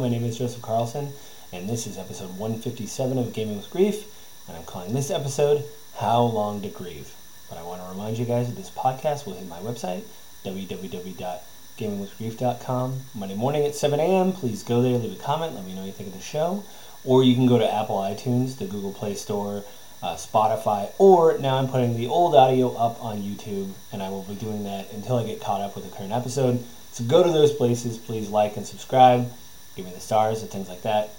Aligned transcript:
My 0.00 0.08
name 0.08 0.24
is 0.24 0.38
Joseph 0.38 0.62
Carlson, 0.62 1.12
and 1.52 1.68
this 1.68 1.86
is 1.86 1.98
episode 1.98 2.30
157 2.38 3.18
of 3.18 3.34
Gaming 3.34 3.58
with 3.58 3.68
Grief, 3.68 4.06
and 4.48 4.56
I'm 4.56 4.64
calling 4.64 4.94
this 4.94 5.10
episode 5.10 5.62
How 5.96 6.22
Long 6.22 6.62
to 6.62 6.70
Grieve. 6.70 7.12
But 7.50 7.58
I 7.58 7.62
want 7.64 7.82
to 7.82 7.88
remind 7.90 8.16
you 8.16 8.24
guys 8.24 8.48
that 8.48 8.56
this 8.56 8.70
podcast 8.70 9.26
will 9.26 9.34
hit 9.34 9.46
my 9.46 9.58
website, 9.58 10.04
www.gamingwithgrief.com, 10.42 13.00
Monday 13.14 13.34
morning 13.34 13.66
at 13.66 13.74
7 13.74 14.00
a.m. 14.00 14.32
Please 14.32 14.62
go 14.62 14.80
there, 14.80 14.96
leave 14.96 15.20
a 15.20 15.22
comment, 15.22 15.54
let 15.54 15.66
me 15.66 15.74
know 15.74 15.80
what 15.80 15.88
you 15.88 15.92
think 15.92 16.08
of 16.08 16.14
the 16.14 16.22
show. 16.22 16.64
Or 17.04 17.22
you 17.22 17.34
can 17.34 17.46
go 17.46 17.58
to 17.58 17.70
Apple 17.70 17.98
iTunes, 17.98 18.56
the 18.56 18.64
Google 18.64 18.94
Play 18.94 19.14
Store, 19.14 19.64
uh, 20.02 20.14
Spotify, 20.14 20.90
or 20.96 21.36
now 21.36 21.56
I'm 21.56 21.68
putting 21.68 21.98
the 21.98 22.06
old 22.06 22.34
audio 22.34 22.74
up 22.74 23.04
on 23.04 23.20
YouTube, 23.20 23.72
and 23.92 24.02
I 24.02 24.08
will 24.08 24.22
be 24.22 24.34
doing 24.34 24.64
that 24.64 24.90
until 24.94 25.18
I 25.18 25.24
get 25.24 25.42
caught 25.42 25.60
up 25.60 25.76
with 25.76 25.84
the 25.84 25.90
current 25.94 26.12
episode. 26.12 26.64
So 26.90 27.04
go 27.04 27.22
to 27.22 27.30
those 27.30 27.52
places, 27.52 27.98
please 27.98 28.30
like 28.30 28.56
and 28.56 28.66
subscribe, 28.66 29.30
give 29.76 29.84
me 29.84 29.92
the 29.92 30.00
stars 30.00 30.42
and 30.42 30.50
things 30.50 30.68
like 30.68 30.82
that, 30.82 31.10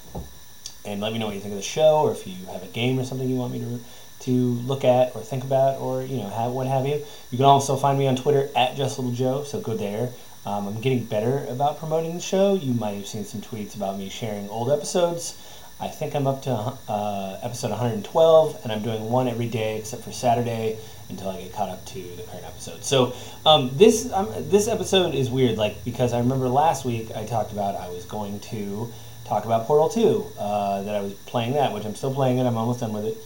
and 0.85 1.01
let 1.01 1.13
me 1.13 1.19
know 1.19 1.27
what 1.27 1.35
you 1.35 1.41
think 1.41 1.53
of 1.53 1.57
the 1.57 1.63
show, 1.63 2.01
or 2.01 2.11
if 2.11 2.25
you 2.27 2.35
have 2.47 2.63
a 2.63 2.67
game 2.67 2.99
or 2.99 3.03
something 3.03 3.27
you 3.27 3.35
want 3.35 3.53
me 3.53 3.59
to 3.59 3.79
to 4.21 4.31
look 4.31 4.83
at 4.83 5.15
or 5.15 5.21
think 5.21 5.43
about, 5.43 5.79
or 5.79 6.03
you 6.03 6.17
know, 6.17 6.29
have 6.29 6.51
what 6.51 6.67
have 6.67 6.85
you. 6.85 7.03
You 7.31 7.37
can 7.37 7.45
also 7.45 7.75
find 7.75 7.97
me 7.97 8.07
on 8.07 8.15
Twitter 8.15 8.49
at 8.55 8.75
Just 8.75 8.99
Little 8.99 9.13
Joe, 9.13 9.43
so 9.43 9.59
go 9.59 9.75
there. 9.75 10.09
Um, 10.45 10.67
I'm 10.67 10.81
getting 10.81 11.05
better 11.05 11.45
about 11.49 11.79
promoting 11.79 12.15
the 12.15 12.21
show. 12.21 12.55
You 12.55 12.73
might 12.73 12.95
have 12.95 13.07
seen 13.07 13.25
some 13.25 13.41
tweets 13.41 13.75
about 13.75 13.97
me 13.97 14.09
sharing 14.09 14.49
old 14.49 14.71
episodes. 14.71 15.37
I 15.79 15.87
think 15.87 16.15
I'm 16.15 16.27
up 16.27 16.43
to 16.43 16.51
uh, 16.87 17.39
episode 17.41 17.71
112, 17.71 18.59
and 18.63 18.71
I'm 18.71 18.83
doing 18.83 19.09
one 19.09 19.27
every 19.27 19.47
day 19.47 19.79
except 19.79 20.03
for 20.03 20.11
Saturday 20.11 20.77
until 21.11 21.29
I 21.29 21.41
get 21.43 21.53
caught 21.53 21.69
up 21.69 21.85
to 21.87 22.01
the 22.01 22.23
current 22.23 22.45
episode. 22.45 22.83
So 22.83 23.13
um, 23.45 23.69
this 23.73 24.11
um, 24.11 24.29
this 24.49 24.67
episode 24.67 25.13
is 25.13 25.29
weird, 25.29 25.57
like 25.57 25.83
because 25.85 26.13
I 26.13 26.19
remember 26.19 26.49
last 26.49 26.85
week 26.85 27.11
I 27.15 27.25
talked 27.25 27.51
about 27.51 27.75
I 27.75 27.89
was 27.89 28.05
going 28.05 28.39
to 28.51 28.91
talk 29.25 29.45
about 29.45 29.65
Portal 29.65 29.87
2, 29.87 30.25
uh, 30.39 30.81
that 30.83 30.95
I 30.95 31.01
was 31.01 31.13
playing 31.13 31.53
that, 31.53 31.71
which 31.71 31.85
I'm 31.85 31.95
still 31.95 32.13
playing 32.13 32.39
it. 32.39 32.45
I'm 32.45 32.57
almost 32.57 32.79
done 32.79 32.91
with 32.91 33.05
it. 33.05 33.17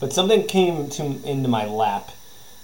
But 0.00 0.12
something 0.12 0.46
came 0.46 0.90
to 0.90 1.04
into 1.24 1.48
my 1.48 1.66
lap 1.66 2.10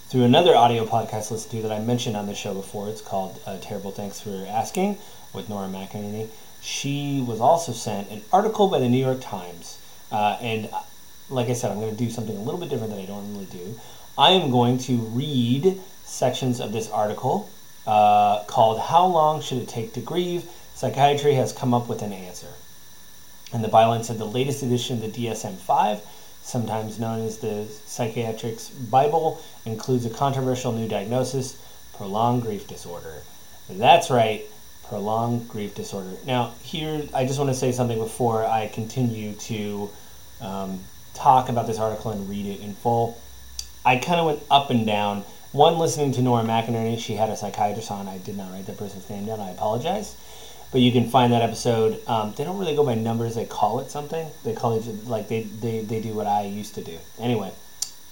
through 0.08 0.24
another 0.24 0.56
audio 0.56 0.84
podcast 0.84 1.30
I 1.30 1.34
listened 1.34 1.52
to 1.52 1.62
that 1.62 1.72
I 1.72 1.78
mentioned 1.78 2.16
on 2.16 2.26
the 2.26 2.34
show 2.34 2.52
before. 2.52 2.88
It's 2.88 3.00
called 3.00 3.40
uh, 3.46 3.58
Terrible 3.60 3.92
Thanks 3.92 4.20
for 4.20 4.44
Asking 4.48 4.98
with 5.32 5.48
Nora 5.48 5.68
McInerney 5.68 6.28
she 6.60 7.24
was 7.26 7.40
also 7.40 7.72
sent 7.72 8.10
an 8.10 8.22
article 8.32 8.68
by 8.68 8.78
the 8.78 8.88
New 8.88 9.02
York 9.02 9.20
Times. 9.20 9.78
Uh, 10.12 10.36
and 10.40 10.68
uh, 10.72 10.82
like 11.28 11.48
I 11.48 11.54
said, 11.54 11.70
I'm 11.70 11.80
going 11.80 11.90
to 11.90 11.96
do 11.96 12.10
something 12.10 12.36
a 12.36 12.40
little 12.40 12.60
bit 12.60 12.68
different 12.68 12.92
that 12.92 13.00
I 13.00 13.06
don't 13.06 13.24
normally 13.32 13.46
do. 13.46 13.80
I 14.19 14.33
am 14.33 14.50
going 14.50 14.78
to 14.78 14.97
read 14.97 15.80
sections 16.05 16.61
of 16.61 16.72
this 16.72 16.91
article 16.91 17.48
uh, 17.86 18.44
called 18.44 18.80
How 18.80 19.06
Long 19.06 19.41
Should 19.41 19.58
It 19.58 19.69
Take 19.69 19.94
to 19.94 20.00
Grieve? 20.00 20.44
Psychiatry 20.75 21.34
has 21.34 21.53
come 21.53 21.72
up 21.72 21.89
with 21.89 22.03
an 22.03 22.12
answer. 22.12 22.48
And 23.53 23.64
the 23.64 23.69
byline 23.69 24.05
said 24.05 24.19
the 24.19 24.25
latest 24.25 24.62
edition 24.62 25.03
of 25.03 25.12
the 25.12 25.27
DSM 25.27 25.56
5, 25.56 26.00
sometimes 26.42 26.98
known 26.98 27.27
as 27.27 27.38
the 27.38 27.66
Psychiatrics 27.86 28.69
Bible, 28.69 29.42
includes 29.64 30.06
a 30.06 30.11
controversial 30.11 30.72
new 30.72 30.88
diagnosis 30.88 31.61
prolonged 31.97 32.42
grief 32.42 32.66
disorder. 32.66 33.22
That's 33.69 34.11
right 34.11 34.44
prolonged 34.91 35.48
grief 35.48 35.75
disorder. 35.75 36.11
Now, 36.27 36.53
here, 36.62 37.03
I 37.14 37.25
just 37.25 37.38
want 37.38 37.48
to 37.50 37.55
say 37.55 37.70
something 37.70 37.98
before 37.98 38.44
I 38.44 38.66
continue 38.66 39.34
to 39.34 39.88
um, 40.41 40.81
talk 41.14 41.48
about 41.48 41.69
this 41.69 41.78
article 41.78 42.11
and 42.11 42.28
read 42.28 42.44
it 42.44 42.61
in 42.61 42.75
full. 42.75 43.16
I 43.84 43.96
kind 43.96 44.20
of 44.20 44.26
went 44.26 44.42
up 44.50 44.70
and 44.70 44.86
down. 44.86 45.24
One, 45.52 45.78
listening 45.78 46.12
to 46.12 46.22
Nora 46.22 46.44
McInerney, 46.44 46.98
she 46.98 47.14
had 47.14 47.30
a 47.30 47.36
psychiatrist 47.36 47.90
on. 47.90 48.06
I 48.06 48.18
did 48.18 48.36
not 48.36 48.52
write 48.52 48.66
that 48.66 48.78
person's 48.78 49.08
name 49.10 49.26
down. 49.26 49.41
I 49.41 49.50
apologize. 49.50 50.16
But 50.70 50.80
you 50.80 50.92
can 50.92 51.10
find 51.10 51.32
that 51.32 51.42
episode. 51.42 52.00
Um, 52.06 52.32
they 52.36 52.44
don't 52.44 52.58
really 52.58 52.76
go 52.76 52.84
by 52.84 52.94
numbers. 52.94 53.34
They 53.34 53.44
call 53.44 53.80
it 53.80 53.90
something. 53.90 54.28
They 54.44 54.54
call 54.54 54.78
it, 54.78 55.08
like, 55.08 55.28
they, 55.28 55.42
they, 55.42 55.80
they 55.80 56.00
do 56.00 56.14
what 56.14 56.28
I 56.28 56.44
used 56.44 56.76
to 56.76 56.84
do. 56.84 56.96
Anyway, 57.19 57.52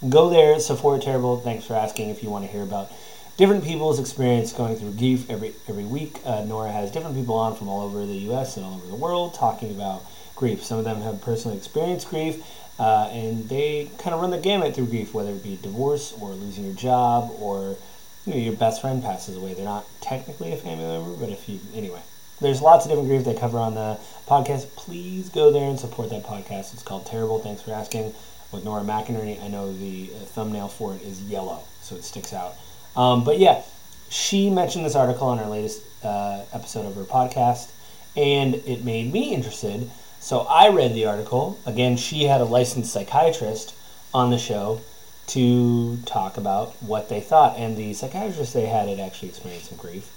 go 0.09 0.29
there. 0.29 0.59
Support 0.59 1.03
Terrible. 1.03 1.39
Thanks 1.39 1.65
for 1.65 1.75
asking 1.75 2.11
if 2.11 2.23
you 2.23 2.31
want 2.31 2.45
to 2.45 2.51
hear 2.51 2.63
about 2.63 2.91
different 3.39 3.63
people's 3.63 4.01
experience 4.01 4.53
going 4.53 4.77
through 4.77 4.91
grief 4.93 5.31
every 5.31 5.55
every 5.69 5.85
week. 5.85 6.19
Uh, 6.25 6.45
Nora 6.45 6.73
has 6.73 6.91
different 6.91 7.17
people 7.17 7.37
on 7.37 7.55
from 7.55 7.69
all 7.69 7.83
over 7.83 8.05
the 8.05 8.17
U.S. 8.31 8.57
and 8.57 8.67
all 8.67 8.75
over 8.75 8.87
the 8.87 8.97
world 8.97 9.33
talking 9.33 9.71
about 9.71 10.03
grief. 10.35 10.63
Some 10.65 10.79
of 10.79 10.85
them 10.85 11.01
have 11.03 11.23
personally 11.23 11.57
experienced 11.57 12.09
grief, 12.09 12.45
uh, 12.79 13.09
and 13.13 13.49
they 13.49 13.91
kind 13.99 14.15
of 14.15 14.21
run 14.21 14.31
the 14.31 14.39
gamut 14.39 14.75
through 14.75 14.87
grief, 14.87 15.15
whether 15.15 15.31
it 15.31 15.43
be 15.43 15.59
divorce 15.63 16.13
or 16.21 16.31
losing 16.31 16.65
your 16.65 16.75
job 16.75 17.31
or 17.41 17.77
you 18.25 18.35
know, 18.35 18.41
your 18.41 18.55
best 18.55 18.81
friend 18.81 19.03
passes 19.03 19.37
away. 19.37 19.55
They're 19.55 19.65
not 19.65 19.87
technically 20.01 20.53
a 20.53 20.57
family 20.57 20.85
member, 20.85 21.15
but 21.15 21.31
if 21.31 21.49
you 21.49 21.61
anyway. 21.75 22.01
There's 22.41 22.63
lots 22.63 22.85
of 22.85 22.91
different 22.91 23.09
grief 23.09 23.25
they 23.25 23.35
cover 23.35 23.59
on 23.59 23.75
the 23.75 23.99
podcast. 24.29 24.77
Please 24.77 25.29
go 25.29 25.51
there 25.51 25.69
and 25.69 25.79
support 25.79 26.11
that 26.11 26.25
podcast. 26.25 26.73
It's 26.73 26.85
called 26.85 27.05
Terrible. 27.07 27.41
Thanks 27.41 27.63
for 27.63 27.73
asking. 27.73 28.15
With 28.53 28.65
Nora 28.65 28.83
McInerney, 28.83 29.43
I 29.43 29.49
know 29.49 29.75
the 29.75 30.11
uh, 30.15 30.25
thumbnail 30.25 30.69
for 30.69 30.95
it 30.95 31.03
is 31.03 31.21
yellow, 31.23 31.65
so 31.83 31.97
it 31.97 32.05
sticks 32.05 32.33
out. 32.33 32.55
Um, 32.97 33.23
but 33.23 33.39
yeah, 33.39 33.63
she 34.09 34.49
mentioned 34.49 34.87
this 34.87 34.95
article 34.95 35.29
on 35.29 35.37
her 35.39 35.47
latest 35.47 35.83
uh, 36.03 36.45
episode 36.55 36.87
of 36.87 36.95
her 36.95 37.03
podcast, 37.03 37.71
and 38.17 38.55
it 38.55 38.85
made 38.85 39.13
me 39.13 39.35
interested. 39.35 39.91
So 40.21 40.41
I 40.41 40.69
read 40.69 40.95
the 40.95 41.07
article. 41.07 41.59
Again, 41.65 41.97
she 41.97 42.25
had 42.25 42.41
a 42.41 42.45
licensed 42.45 42.93
psychiatrist 42.93 43.75
on 44.13 44.31
the 44.31 44.39
show 44.39 44.81
to 45.29 45.99
talk 46.07 46.37
about 46.37 46.75
what 46.83 47.09
they 47.09 47.21
thought, 47.21 47.59
and 47.59 47.77
the 47.77 47.93
psychiatrist 47.93 48.55
they 48.55 48.67
had 48.67 48.89
had 48.89 48.99
actually 48.99 49.29
experienced 49.29 49.69
some 49.69 49.79
grief, 49.79 50.11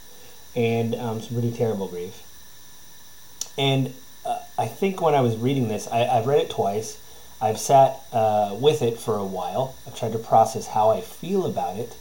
and 0.56 0.96
um, 0.96 1.22
some 1.22 1.34
pretty 1.34 1.52
terrible 1.52 1.88
grief. 1.88 2.24
And 3.58 3.94
uh, 4.26 4.40
I 4.58 4.68
think 4.68 5.02
when 5.02 5.14
I 5.14 5.22
was 5.22 5.36
reading 5.36 5.68
this, 5.68 5.88
I, 5.88 6.00
have 6.00 6.28
read 6.28 6.40
it 6.40 6.50
twice. 6.50 6.98
I've 7.42 7.60
sat 7.60 8.00
uh, 8.14 8.56
with 8.60 8.82
it 8.82 8.98
for 8.98 9.18
a 9.18 9.26
while. 9.26 9.76
I've 9.86 9.98
tried 9.98 10.14
to 10.14 10.20
process 10.20 10.68
how 10.68 10.90
I 10.92 11.02
feel 11.02 11.46
about 11.46 11.78
it 11.78 11.96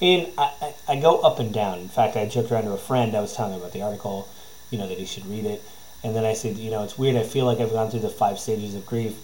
and 0.00 0.28
I, 0.36 0.52
I, 0.60 0.74
I 0.88 0.96
go 1.00 1.20
up 1.20 1.38
and 1.38 1.52
down. 1.52 1.78
In 1.78 1.88
fact, 1.88 2.16
I 2.16 2.26
joked 2.26 2.50
around 2.50 2.64
to 2.64 2.72
a 2.72 2.78
friend. 2.78 3.14
I 3.16 3.20
was 3.20 3.34
telling 3.34 3.54
him 3.54 3.60
about 3.60 3.72
the 3.72 3.82
article, 3.82 4.28
you 4.70 4.78
know, 4.78 4.88
that 4.88 4.98
he 4.98 5.06
should 5.06 5.26
read 5.26 5.46
it. 5.46 5.62
And 6.04 6.14
then 6.14 6.24
I 6.24 6.34
said, 6.34 6.56
you 6.58 6.70
know, 6.70 6.84
it's 6.84 6.98
weird. 6.98 7.16
I 7.16 7.22
feel 7.24 7.46
like 7.46 7.58
I've 7.58 7.72
gone 7.72 7.90
through 7.90 8.00
the 8.00 8.10
five 8.10 8.38
stages 8.38 8.74
of 8.74 8.84
grief 8.84 9.14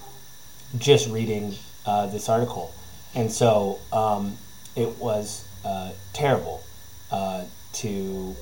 just 0.79 1.09
reading 1.11 1.55
uh, 1.87 2.07
this 2.07 2.29
article. 2.29 2.75
And 3.15 3.31
so 3.31 3.79
um, 3.93 4.39
it 4.75 4.97
was 4.99 5.47
uh, 5.65 5.93
terrible 6.13 6.65
uh, 7.13 7.45
to, 7.75 8.35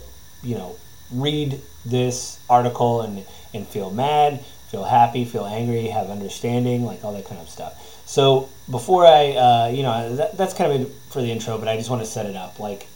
you 0.43 0.55
know, 0.55 0.77
read 1.11 1.61
this 1.85 2.39
article 2.49 3.03
and, 3.03 3.25
and 3.53 3.67
feel 3.67 3.91
mad, 3.91 4.45
feel 4.71 4.85
happy, 4.85 5.25
feel 5.25 5.45
angry, 5.45 5.87
have 5.89 6.09
understanding, 6.09 6.85
like 6.85 7.05
all 7.05 7.13
that 7.15 7.25
kind 7.25 7.41
of 7.41 7.49
stuff. 7.49 8.05
So 8.07 8.49
before 8.71 9.07
I, 9.07 9.33
uh, 9.33 9.71
you 9.75 9.83
know, 9.83 10.15
that, 10.17 10.37
that's 10.37 10.55
kind 10.55 10.73
of 10.73 10.81
it 10.81 10.93
for 11.11 11.21
the 11.21 11.31
intro, 11.33 11.59
but 11.59 11.67
I 11.67 11.77
just 11.77 11.91
want 11.91 12.03
to 12.03 12.07
set 12.09 12.27
it 12.27 12.37
up. 12.37 12.59
Like, 12.61 12.87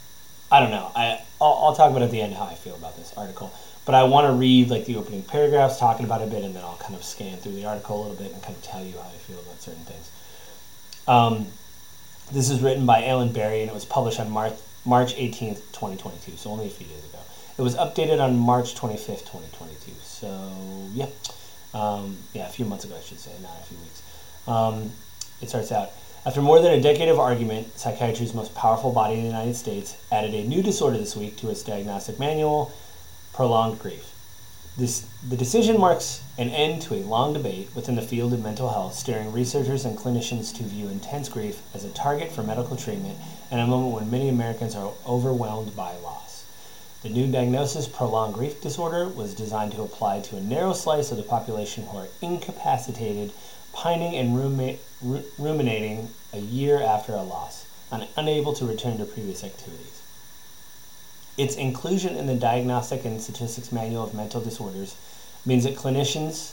I 0.51 0.61
don't 0.61 0.71
know. 0.71 0.93
I 0.95 1.21
I'll, 1.41 1.59
I'll 1.65 1.75
talk 1.75 1.91
about 1.91 2.03
at 2.03 2.11
the 2.11 2.21
end 2.21 2.35
how 2.35 2.45
I 2.45 2.55
feel 2.55 2.77
about 2.77 2.97
this 2.97 3.13
article, 3.17 3.53
but 3.85 3.95
I 3.95 4.05
want 4.05 4.27
to 4.29 4.33
read 4.33 4.71
like 4.71 4.85
the 4.85 4.97
opening 4.97 5.23
paragraphs, 5.23 5.79
talking 5.79 6.05
about 6.05 6.23
a 6.23 6.27
bit, 6.27 6.45
and 6.45 6.55
then 6.55 6.63
I'll 6.63 6.77
kind 6.77 6.95
of 6.95 7.03
scan 7.03 7.39
through 7.39 7.53
the 7.53 7.65
article 7.65 7.97
a 7.97 8.01
little 8.03 8.17
bit 8.17 8.33
and 8.33 8.43
kind 8.43 8.57
of 8.57 8.63
tell 8.63 8.85
you 8.85 8.93
how 8.93 9.09
I 9.09 9.19
feel 9.19 9.41
about 9.41 9.61
certain 9.61 9.85
things. 9.85 10.11
Um, 11.09 11.47
this 12.33 12.49
is 12.49 12.61
written 12.61 12.87
by 12.87 13.05
Ellen 13.05 13.33
Barry, 13.33 13.61
and 13.61 13.71
it 13.71 13.75
was 13.75 13.85
published 13.85 14.21
on 14.21 14.31
March 14.31 14.55
March 14.85 15.15
18th, 15.15 15.61
2022, 15.73 16.37
so 16.37 16.51
only 16.51 16.67
a 16.67 16.71
few 16.71 16.87
days 16.87 17.05
ago. 17.05 17.19
It 17.57 17.63
was 17.63 17.77
updated 17.77 18.21
on 18.21 18.37
March 18.37 18.75
25th, 18.75 19.31
2022. 19.31 19.93
So 20.03 20.89
yeah, 20.93 21.07
um, 21.75 22.19
yeah, 22.33 22.47
a 22.49 22.51
few 22.51 22.65
months 22.65 22.85
ago, 22.85 22.97
I 22.97 23.01
should 23.01 23.21
say, 23.21 23.31
not 23.43 23.61
a 23.61 23.65
few 23.65 23.79
weeks. 23.79 24.03
Um, 24.47 24.91
it 25.41 25.49
starts 25.49 25.71
out 25.73 25.91
After 26.25 26.41
more 26.41 26.61
than 26.61 26.73
a 26.73 26.81
decade 26.81 27.09
of 27.09 27.19
argument, 27.19 27.79
psychiatry's 27.79 28.33
most 28.33 28.55
powerful 28.55 28.93
body 28.93 29.15
in 29.15 29.21
the 29.23 29.27
United 29.27 29.55
States 29.55 29.97
added 30.11 30.35
a 30.35 30.45
new 30.45 30.63
disorder 30.63 30.97
this 30.97 31.17
week 31.17 31.37
to 31.39 31.51
its 31.51 31.63
diagnostic 31.63 32.19
manual 32.19 32.73
prolonged 33.33 33.79
grief. 33.79 34.09
This, 34.77 35.07
the 35.29 35.37
decision 35.37 35.79
marks 35.79 36.23
an 36.39 36.49
end 36.49 36.81
to 36.83 36.95
a 36.95 37.05
long 37.05 37.35
debate 37.35 37.69
within 37.75 37.95
the 37.95 38.03
field 38.03 38.33
of 38.33 38.43
mental 38.43 38.71
health, 38.71 38.95
steering 38.95 39.33
researchers 39.33 39.85
and 39.85 39.99
clinicians 39.99 40.55
to 40.57 40.63
view 40.63 40.89
intense 40.89 41.29
grief 41.29 41.61
as 41.75 41.85
a 41.85 41.91
target 41.91 42.33
for 42.33 42.43
medical 42.43 42.77
treatment 42.77 43.19
and 43.51 43.61
a 43.61 43.67
moment 43.67 43.95
when 43.95 44.11
many 44.11 44.29
Americans 44.29 44.75
are 44.75 44.93
overwhelmed 45.07 45.77
by 45.77 45.95
loss. 45.99 46.45
The 47.03 47.11
new 47.11 47.31
diagnosis, 47.31 47.87
prolonged 47.89 48.35
grief 48.35 48.61
disorder, 48.63 49.09
was 49.09 49.35
designed 49.35 49.73
to 49.73 49.83
apply 49.83 50.21
to 50.21 50.37
a 50.37 50.41
narrow 50.41 50.73
slice 50.73 51.11
of 51.11 51.17
the 51.17 51.23
population 51.23 51.85
who 51.85 51.99
are 51.99 52.09
incapacitated 52.23 53.33
pining 53.73 54.15
and 54.15 54.39
ruminating 55.39 56.11
a 56.33 56.39
year 56.39 56.81
after 56.81 57.13
a 57.13 57.23
loss, 57.23 57.67
and 57.91 58.07
unable 58.17 58.53
to 58.53 58.67
return 58.67 58.99
to 58.99 59.05
previous 59.05 59.43
activities. 59.43 60.02
Its 61.37 61.57
inclusion 61.57 62.17
in 62.17 62.27
the 62.27 62.35
Diagnostic 62.35 63.05
and 63.05 63.21
Statistics 63.21 63.73
Manual 63.73 64.05
of 64.05 64.15
Mental 64.15 64.41
Disorders 64.41 64.97
means 65.47 65.65
that 65.65 65.77
clinicians 65.77 66.53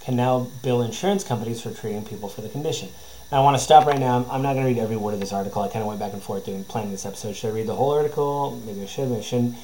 can 0.00 0.16
now 0.16 0.46
bill 0.62 0.82
insurance 0.82 1.24
companies 1.24 1.60
for 1.60 1.72
treating 1.72 2.04
people 2.04 2.28
for 2.28 2.42
the 2.42 2.48
condition. 2.48 2.88
Now, 3.32 3.40
I 3.40 3.44
want 3.44 3.56
to 3.56 3.62
stop 3.62 3.86
right 3.86 3.98
now. 3.98 4.26
I'm 4.30 4.42
not 4.42 4.52
going 4.52 4.66
to 4.66 4.72
read 4.72 4.78
every 4.78 4.96
word 4.96 5.14
of 5.14 5.20
this 5.20 5.32
article. 5.32 5.62
I 5.62 5.68
kind 5.68 5.80
of 5.80 5.88
went 5.88 5.98
back 5.98 6.12
and 6.12 6.22
forth 6.22 6.44
doing 6.44 6.62
planning 6.64 6.90
this 6.90 7.06
episode. 7.06 7.34
Should 7.34 7.50
I 7.50 7.54
read 7.54 7.66
the 7.66 7.74
whole 7.74 7.90
article? 7.90 8.60
Maybe 8.66 8.82
I 8.82 8.86
should. 8.86 9.08
Maybe 9.08 9.20
I 9.20 9.24
shouldn't. 9.24 9.56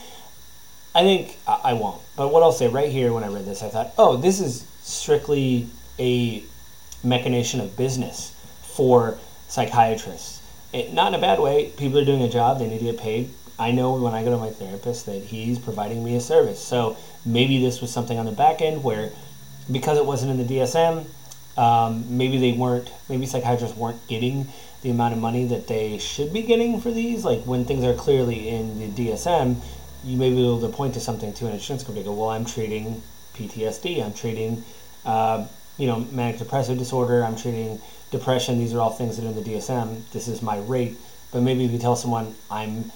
I 0.94 1.02
think 1.02 1.38
I, 1.46 1.74
won't. 1.74 2.00
But 2.16 2.32
what 2.32 2.42
I'll 2.42 2.52
say 2.52 2.66
right 2.66 2.90
here 2.90 3.12
when 3.12 3.22
I 3.22 3.28
read 3.28 3.44
this, 3.44 3.62
I 3.62 3.68
thought, 3.68 3.92
oh, 3.96 4.16
this 4.16 4.40
is 4.40 4.66
strictly 4.82 5.68
a 5.98 6.42
mechanization 7.04 7.60
of 7.60 7.76
business 7.76 8.34
for 8.62 9.18
psychiatrists. 9.48 10.40
It, 10.72 10.92
not 10.92 11.08
in 11.08 11.14
a 11.14 11.20
bad 11.20 11.38
way. 11.38 11.70
People 11.76 11.98
are 11.98 12.04
doing 12.04 12.22
a 12.22 12.28
job; 12.28 12.58
they 12.58 12.68
need 12.68 12.78
to 12.78 12.84
get 12.84 12.98
paid. 12.98 13.30
I 13.60 13.72
know 13.72 13.92
when 13.92 14.14
I 14.14 14.24
go 14.24 14.30
to 14.30 14.38
my 14.38 14.50
therapist 14.50 15.04
that 15.04 15.22
he's 15.22 15.58
providing 15.58 16.02
me 16.02 16.16
a 16.16 16.20
service. 16.20 16.58
So 16.58 16.96
maybe 17.26 17.60
this 17.60 17.82
was 17.82 17.92
something 17.92 18.18
on 18.18 18.24
the 18.24 18.32
back 18.32 18.62
end 18.62 18.82
where, 18.82 19.10
because 19.70 19.98
it 19.98 20.06
wasn't 20.06 20.30
in 20.32 20.46
the 20.46 20.54
DSM, 20.54 21.04
um, 21.58 22.16
maybe 22.16 22.38
they 22.38 22.52
weren't. 22.52 22.90
Maybe 23.10 23.26
psychiatrists 23.26 23.76
weren't 23.76 24.06
getting 24.08 24.48
the 24.80 24.90
amount 24.90 25.12
of 25.12 25.20
money 25.20 25.44
that 25.46 25.68
they 25.68 25.98
should 25.98 26.32
be 26.32 26.40
getting 26.40 26.80
for 26.80 26.90
these. 26.90 27.22
Like 27.22 27.42
when 27.42 27.66
things 27.66 27.84
are 27.84 27.92
clearly 27.92 28.48
in 28.48 28.78
the 28.78 28.88
DSM, 28.88 29.56
you 30.04 30.16
may 30.16 30.30
be 30.30 30.40
able 30.40 30.62
to 30.62 30.68
point 30.68 30.94
to 30.94 31.00
something 31.00 31.34
to 31.34 31.46
an 31.46 31.52
insurance 31.52 31.84
company. 31.84 32.02
Go, 32.02 32.14
well, 32.14 32.30
I'm 32.30 32.46
treating 32.46 33.02
PTSD. 33.34 34.02
I'm 34.02 34.14
treating, 34.14 34.64
uh, 35.04 35.46
you 35.76 35.86
know, 35.86 36.00
manic 36.12 36.38
depressive 36.38 36.78
disorder. 36.78 37.22
I'm 37.22 37.36
treating 37.36 37.78
depression. 38.10 38.58
These 38.58 38.72
are 38.72 38.80
all 38.80 38.90
things 38.90 39.18
that 39.18 39.26
are 39.26 39.28
in 39.28 39.34
the 39.34 39.42
DSM. 39.42 40.10
This 40.12 40.28
is 40.28 40.40
my 40.40 40.58
rate. 40.60 40.96
But 41.30 41.42
maybe 41.42 41.66
if 41.66 41.72
you 41.72 41.78
tell 41.78 41.94
someone 41.94 42.34
I'm 42.50 42.90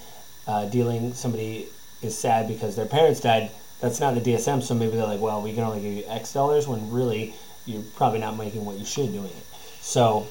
uh, 0.47 0.67
dealing, 0.67 1.15
somebody 1.15 1.69
is 2.03 2.17
sad 2.17 2.49
because 2.49 2.77
their 2.77 2.87
parents 2.87 3.21
died. 3.21 3.51
That's 3.81 4.01
not 4.01 4.15
the 4.15 4.21
DSM. 4.21 4.63
So 4.63 4.75
maybe 4.75 4.93
they're 4.93 5.07
like, 5.07 5.21
well, 5.21 5.43
we 5.43 5.53
can 5.53 5.65
only 5.65 5.81
give 5.81 5.93
you 5.93 6.05
X 6.07 6.33
dollars 6.33 6.69
when 6.69 6.91
really 6.91 7.35
you're 7.67 7.83
probably 7.97 8.19
not 8.19 8.37
making 8.37 8.65
what 8.65 8.77
you 8.77 8.85
should 8.85 9.13
doing 9.13 9.27
it. 9.27 9.47
So 9.81 10.27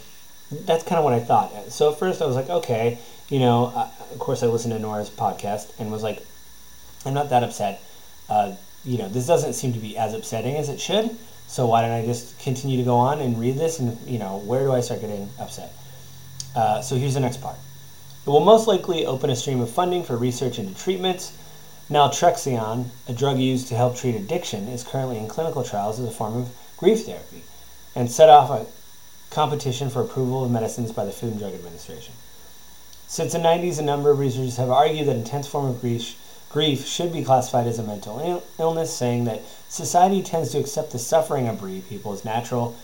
that's 0.52 0.84
kind 0.84 1.00
of 1.00 1.04
what 1.04 1.14
I 1.14 1.20
thought. 1.20 1.72
So 1.72 1.92
at 1.92 2.00
first 2.00 2.22
I 2.22 2.26
was 2.26 2.36
like, 2.36 2.50
okay, 2.50 3.00
you 3.30 3.40
know, 3.40 3.72
uh, 3.76 3.90
of 4.12 4.20
course 4.20 4.44
I 4.44 4.48
listened 4.48 4.74
to 4.74 4.80
Nora's 4.80 5.10
podcast 5.10 5.80
and 5.80 5.92
was 5.92 6.04
like, 6.04 6.24
I'm 7.06 7.14
not 7.14 7.30
that 7.30 7.44
upset. 7.44 7.82
Uh, 8.30 8.56
you 8.86 8.98
know, 8.98 9.10
this 9.10 9.28
doesn't 9.28 9.54
seem 9.54 9.74
to 9.74 9.80
be 9.80 9.98
as 9.98 10.14
upsetting 10.14 10.56
as 10.56 10.70
it 10.70 10.80
should. 10.80 11.10
So 11.48 11.68
why 11.68 11.82
don't 11.82 11.92
I 11.92 12.06
just 12.06 12.40
continue 12.40 12.78
to 12.78 12.84
go 12.84 12.96
on 12.96 13.22
and 13.22 13.40
read 13.40 13.58
this? 13.58 13.80
And 13.80 13.98
you 14.08 14.20
know, 14.20 14.38
where 14.40 14.64
do 14.64 14.72
I 14.72 14.82
start 14.82 15.02
getting 15.02 15.30
upset? 15.40 15.74
Uh, 16.56 16.82
so 16.82 16.96
here's 16.96 17.14
the 17.14 17.20
next 17.20 17.42
part. 17.42 17.58
It 18.26 18.30
will 18.30 18.40
most 18.40 18.68
likely 18.68 19.06
open 19.06 19.30
a 19.30 19.36
stream 19.36 19.60
of 19.60 19.70
funding 19.70 20.04
for 20.04 20.16
research 20.16 20.58
into 20.58 20.74
treatments. 20.74 21.34
Naltrexone, 21.90 22.86
a 23.10 23.14
drug 23.14 23.38
used 23.38 23.68
to 23.68 23.76
help 23.76 23.98
treat 23.98 24.16
addiction, 24.16 24.70
is 24.70 24.84
currently 24.84 25.18
in 25.18 25.28
clinical 25.28 25.64
trials 25.64 26.00
as 26.00 26.08
a 26.08 26.12
form 26.12 26.38
of 26.38 26.50
grief 26.78 27.06
therapy, 27.06 27.44
and 27.96 28.10
set 28.10 28.30
off 28.30 28.50
a 28.50 28.66
competition 29.34 29.90
for 29.90 30.02
approval 30.02 30.46
of 30.46 30.52
medicines 30.52 30.94
by 30.94 31.04
the 31.04 31.12
Food 31.12 31.32
and 31.32 31.40
Drug 31.40 31.54
Administration. 31.54 32.14
Since 33.08 33.34
the 33.34 33.40
90s, 33.40 33.78
a 33.80 33.84
number 33.84 34.10
of 34.10 34.20
researchers 34.20 34.56
have 34.56 34.70
argued 34.70 35.08
that 35.08 35.18
intense 35.18 35.48
form 35.48 35.66
of 35.66 35.82
grief, 35.82 36.16
grief 36.50 36.88
should 36.88 37.12
be 37.12 37.26
classified 37.26 37.68
as 37.68 37.78
a 37.78 37.84
mental 37.84 38.22
il- 38.22 38.44
illness, 38.58 38.94
saying 38.94 39.26
that 39.26 39.42
society 39.68 40.24
tends 40.24 40.52
to 40.52 40.60
accept 40.60 40.92
the 40.92 41.00
suffering 41.00 41.50
of 41.50 41.60
bereaved 41.60 41.90
people 41.90 42.14
as 42.14 42.24
natural 42.24 42.78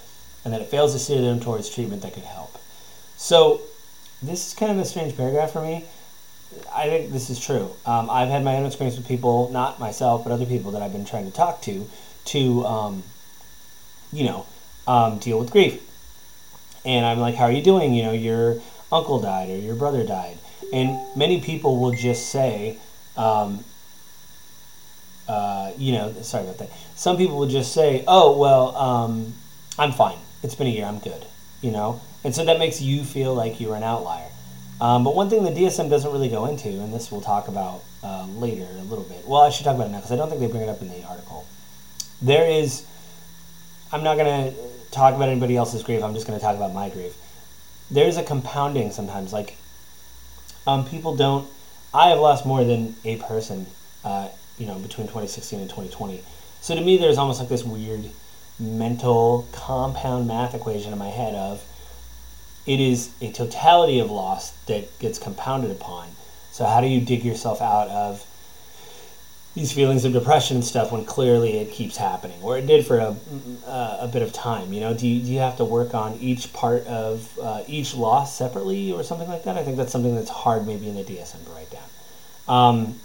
and 0.44 0.54
that 0.54 0.62
it 0.62 0.68
fails 0.68 0.94
to 0.94 1.00
steer 1.00 1.22
them 1.22 1.40
towards 1.40 1.70
treatment 1.70 2.02
that 2.02 2.14
could 2.14 2.24
help. 2.24 2.58
So, 3.16 3.62
this 4.22 4.48
is 4.48 4.54
kind 4.54 4.72
of 4.72 4.78
a 4.80 4.86
strange 4.86 5.16
paragraph 5.16 5.52
for 5.52 5.62
me. 5.62 5.86
I 6.74 6.90
think 6.90 7.12
this 7.12 7.30
is 7.30 7.40
true. 7.40 7.72
Um, 7.86 8.10
I've 8.10 8.30
had 8.30 8.44
my 8.44 8.56
own 8.56 8.66
experience 8.66 8.98
with 8.98 9.08
people, 9.08 9.50
not 9.52 9.80
myself, 9.80 10.24
but 10.24 10.32
other 10.32 10.46
people 10.46 10.72
that 10.72 10.82
I've 10.82 10.92
been 10.92 11.06
trying 11.06 11.26
to 11.26 11.32
talk 11.32 11.62
to, 11.64 11.88
to, 12.26 12.66
um, 12.66 13.04
you 14.12 14.26
know, 14.26 14.46
um, 14.88 15.20
deal 15.20 15.40
with 15.40 15.52
grief 15.52 15.82
and 16.86 17.06
I'm 17.06 17.20
like, 17.20 17.36
"How 17.36 17.46
are 17.46 17.52
you 17.52 17.62
doing?" 17.62 17.94
You 17.94 18.04
know, 18.04 18.12
your 18.12 18.62
uncle 18.92 19.20
died 19.20 19.50
or 19.50 19.58
your 19.58 19.76
brother 19.76 20.04
died, 20.04 20.38
and 20.74 21.00
many 21.16 21.42
people 21.42 21.78
will 21.78 21.92
just 21.92 22.30
say, 22.30 22.78
um, 23.18 23.64
uh, 25.28 25.72
you 25.78 25.94
know, 25.94 26.14
sorry 26.22 26.44
about 26.46 26.58
that. 26.60 26.72
Some 26.96 27.18
people 27.18 27.38
will 27.38 27.48
just 27.48 27.74
say, 27.74 28.04
"Oh, 28.08 28.38
well, 28.38 28.76
um, 28.76 29.34
I'm 29.78 29.92
fine. 29.92 30.18
It's 30.44 30.56
been 30.56 30.68
a 30.68 30.72
year. 30.72 30.86
I'm 30.86 31.00
good." 31.00 31.26
You 31.62 31.72
know, 31.72 32.02
and 32.24 32.34
so 32.34 32.46
that 32.46 32.60
makes 32.60 32.82
you 32.82 33.04
feel 33.04 33.34
like 33.34 33.60
you're 33.60 33.76
an 33.76 33.84
outlier. 33.84 34.30
Um, 34.80 35.04
but 35.04 35.14
one 35.14 35.30
thing 35.30 35.44
the 35.44 35.52
DSM 35.52 35.90
doesn't 35.90 36.12
really 36.12 36.30
go 36.30 36.46
into, 36.46 36.70
and 36.70 36.94
this 36.94 37.12
we'll 37.12 37.22
talk 37.22 37.50
about 37.50 37.84
uh, 38.02 38.26
later 38.28 38.66
a 38.80 38.84
little 38.84 39.04
bit. 39.04 39.28
Well, 39.28 39.42
I 39.42 39.50
should 39.50 39.66
talk 39.66 39.76
about 39.76 39.88
it 39.88 39.92
now 39.92 39.98
because 39.98 40.12
I 40.12 40.16
don't 40.16 40.30
think 40.30 40.40
they 40.40 40.48
bring 40.48 40.64
it 40.64 40.70
up 40.70 40.82
in 40.82 40.88
the 40.88 41.04
article. 41.04 41.46
There 42.22 42.50
is, 42.50 42.86
I'm 43.92 44.04
not 44.04 44.16
gonna 44.16 44.54
talk 44.92 45.16
about 45.16 45.30
anybody 45.30 45.56
else's 45.56 45.84
grief. 45.84 46.04
I'm 46.04 46.14
just 46.14 46.28
going 46.28 46.38
to 46.40 46.44
talk 46.44 46.56
about 46.56 46.74
my 46.74 46.90
grief. 46.90 47.16
There's 47.92 48.18
a 48.18 48.24
compounding 48.24 48.92
sometimes. 48.92 49.34
Like, 49.34 49.56
um, 50.68 50.86
people 50.86 51.16
don't. 51.16 51.48
I 51.94 52.10
have 52.10 52.20
lost 52.20 52.46
more 52.46 52.64
than 52.64 52.96
a 53.04 53.18
person, 53.18 53.66
uh, 54.04 54.30
you 54.58 54.66
know, 54.66 54.78
between 54.80 55.08
2016 55.08 55.60
and 55.60 55.70
2020. 55.70 56.24
So 56.62 56.76
to 56.76 56.82
me, 56.82 56.98
there's 56.98 57.18
almost 57.18 57.40
like 57.40 57.50
this 57.50 57.64
weird 57.64 58.06
mental 58.60 59.48
compound 59.52 60.28
math 60.28 60.54
equation 60.54 60.92
in 60.92 61.00
my 61.00 61.10
head 61.10 61.34
of 61.34 61.64
it 62.66 62.80
is 62.80 63.10
a 63.22 63.32
totality 63.32 64.00
of 64.00 64.12
loss 64.12 64.52
that 64.68 65.00
gets 65.00 65.18
compounded 65.18 65.72
upon. 65.72 66.10
So 66.52 66.66
how 66.66 66.82
do 66.82 66.88
you 66.88 67.02
dig 67.02 67.24
yourself 67.24 67.62
out 67.62 67.88
of 67.88 68.26
these 69.56 69.72
feelings 69.72 70.06
of 70.06 70.14
depression 70.14 70.58
and 70.58 70.66
stuff 70.66 70.92
when 70.92 71.04
clearly 71.04 71.58
it 71.58 71.72
keeps 71.72 71.98
happening, 71.98 72.40
or 72.42 72.58
it 72.58 72.68
did 72.68 72.86
for 72.86 73.00
a, 73.00 73.16
uh, 73.66 73.98
a 74.02 74.08
bit 74.08 74.22
of 74.22 74.32
time. 74.32 74.72
You 74.72 74.82
know, 74.82 74.94
do 74.94 75.08
you, 75.08 75.22
do 75.22 75.32
you 75.32 75.40
have 75.40 75.58
to 75.58 75.66
work 75.66 75.96
on 75.96 76.18
each 76.20 76.54
part 76.54 76.86
of 76.86 77.38
uh, 77.42 77.64
each 77.68 77.96
loss 77.96 78.38
separately 78.38 78.92
or 78.92 79.04
something 79.04 79.28
like 79.28 79.44
that? 79.44 79.58
I 79.58 79.64
think 79.64 79.76
that's 79.76 79.92
something 79.92 80.16
that's 80.16 80.30
hard 80.30 80.68
maybe 80.68 80.88
in 80.88 80.96
the 80.96 81.04
DSM 81.04 81.44
to 81.44 81.52
write 81.52 81.72
down. 81.72 81.90
Um, 82.48 83.00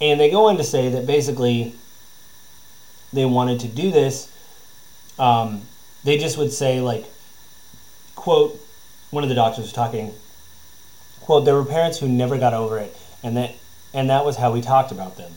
and 0.00 0.20
they 0.20 0.30
go 0.30 0.46
on 0.46 0.56
to 0.56 0.64
say 0.64 0.88
that 0.90 1.06
basically 1.06 1.74
they 3.12 3.24
wanted 3.24 3.60
to 3.60 3.68
do 3.68 3.90
this. 3.90 4.31
Um, 5.18 5.62
they 6.04 6.18
just 6.18 6.38
would 6.38 6.52
say 6.52 6.80
like, 6.80 7.04
quote, 8.16 8.60
one 9.10 9.22
of 9.22 9.28
the 9.28 9.34
doctors 9.34 9.64
was 9.64 9.72
talking, 9.72 10.12
quote, 11.20 11.44
there 11.44 11.54
were 11.54 11.64
parents 11.64 11.98
who 11.98 12.08
never 12.08 12.38
got 12.38 12.54
over 12.54 12.78
it, 12.78 12.96
and 13.22 13.36
that 13.36 13.54
and 13.94 14.08
that 14.10 14.24
was 14.24 14.36
how 14.36 14.52
we 14.52 14.62
talked 14.62 14.90
about 14.90 15.16
them 15.16 15.32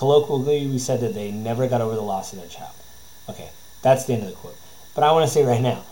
Colloquially, 0.00 0.66
we 0.66 0.78
said 0.78 1.00
that 1.00 1.12
they 1.12 1.30
never 1.30 1.68
got 1.68 1.82
over 1.82 1.94
the 1.94 2.00
loss 2.00 2.32
of 2.32 2.38
their 2.38 2.48
child. 2.48 2.72
Okay, 3.28 3.50
that's 3.82 4.06
the 4.06 4.14
end 4.14 4.22
of 4.22 4.30
the 4.30 4.34
quote. 4.34 4.56
But 4.94 5.04
I 5.04 5.12
want 5.12 5.28
to 5.28 5.30
say 5.30 5.44
right 5.44 5.60
now, 5.60 5.84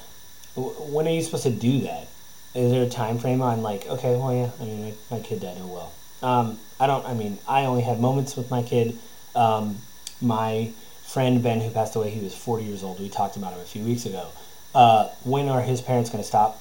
when 0.56 1.06
are 1.06 1.10
you 1.10 1.20
supposed 1.20 1.42
to 1.42 1.50
do 1.50 1.80
that? 1.80 2.08
Is 2.54 2.70
there 2.70 2.82
a 2.82 2.88
time 2.88 3.18
frame 3.18 3.42
on 3.42 3.60
like, 3.60 3.86
okay, 3.86 4.16
well, 4.16 4.32
yeah, 4.34 4.50
I 4.58 4.64
mean, 4.64 4.82
my, 4.82 5.18
my 5.18 5.22
kid 5.22 5.42
died. 5.42 5.58
Oh 5.60 5.66
well. 5.66 5.92
Um, 6.22 6.58
I 6.80 6.86
don't. 6.86 7.04
I 7.04 7.12
mean, 7.12 7.38
I 7.46 7.66
only 7.66 7.82
had 7.82 8.00
moments 8.00 8.34
with 8.34 8.50
my 8.50 8.62
kid. 8.62 8.98
Um, 9.36 9.76
my 10.22 10.72
friend 11.08 11.42
Ben, 11.42 11.60
who 11.60 11.70
passed 11.70 11.96
away, 11.96 12.10
he 12.10 12.20
was 12.20 12.34
40 12.34 12.64
years 12.64 12.84
old. 12.84 13.00
We 13.00 13.08
talked 13.08 13.36
about 13.36 13.54
him 13.54 13.60
a 13.60 13.64
few 13.64 13.82
weeks 13.82 14.04
ago. 14.04 14.28
Uh, 14.74 15.08
when 15.24 15.48
are 15.48 15.62
his 15.62 15.80
parents 15.80 16.10
going 16.10 16.22
to 16.22 16.28
stop 16.28 16.60